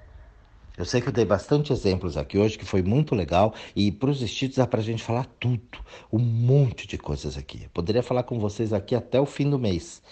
Eu 0.76 0.86
sei 0.86 1.02
que 1.02 1.08
eu 1.08 1.12
dei 1.12 1.24
bastante 1.24 1.72
exemplos 1.72 2.16
aqui 2.16 2.38
hoje, 2.38 2.56
que 2.56 2.64
foi 2.64 2.82
muito 2.82 3.14
legal, 3.14 3.54
e 3.76 3.92
para 3.92 4.10
os 4.10 4.22
instintos 4.22 4.56
dá 4.56 4.66
para 4.66 4.80
a 4.80 4.82
gente 4.82 5.02
falar 5.02 5.26
tudo, 5.38 5.78
um 6.10 6.18
monte 6.18 6.86
de 6.86 6.96
coisas 6.96 7.36
aqui. 7.36 7.64
Eu 7.64 7.70
poderia 7.70 8.02
falar 8.02 8.22
com 8.22 8.38
vocês 8.38 8.72
aqui 8.72 8.94
até 8.94 9.20
o 9.20 9.26
fim 9.26 9.50
do 9.50 9.58
mês, 9.58 10.02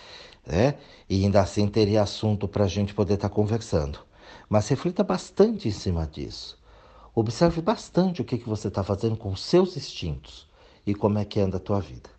né? 0.47 0.75
E 1.09 1.25
ainda 1.25 1.41
assim 1.41 1.67
teria 1.67 2.03
assunto 2.03 2.47
para 2.47 2.65
a 2.65 2.69
gente 2.69 2.93
poder 2.93 3.15
estar 3.15 3.31
tá 3.31 3.35
conversando. 3.35 4.01
Mas 4.49 4.69
reflita 4.69 5.03
bastante 5.03 5.67
em 5.69 5.73
cima 5.73 6.07
disso. 6.07 6.59
Observe 7.15 7.63
bastante 7.63 8.21
o 8.21 8.25
que, 8.25 8.37
que 8.37 8.49
você 8.49 8.69
está 8.69 8.85
fazendo 8.85 9.17
com 9.17 9.31
os 9.31 9.43
seus 9.43 9.77
instintos 9.77 10.47
e 10.87 10.95
como 10.95 11.19
é 11.19 11.25
que 11.25 11.41
anda 11.41 11.57
a 11.57 11.61
tua 11.61 11.81
vida. 11.81 12.11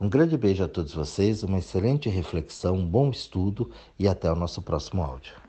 Um 0.00 0.08
grande 0.08 0.36
beijo 0.36 0.62
a 0.62 0.68
todos 0.68 0.92
vocês, 0.92 1.42
uma 1.42 1.58
excelente 1.58 2.08
reflexão, 2.08 2.74
um 2.74 2.86
bom 2.86 3.10
estudo 3.10 3.70
e 3.98 4.06
até 4.06 4.30
o 4.30 4.36
nosso 4.36 4.60
próximo 4.60 5.02
áudio. 5.02 5.43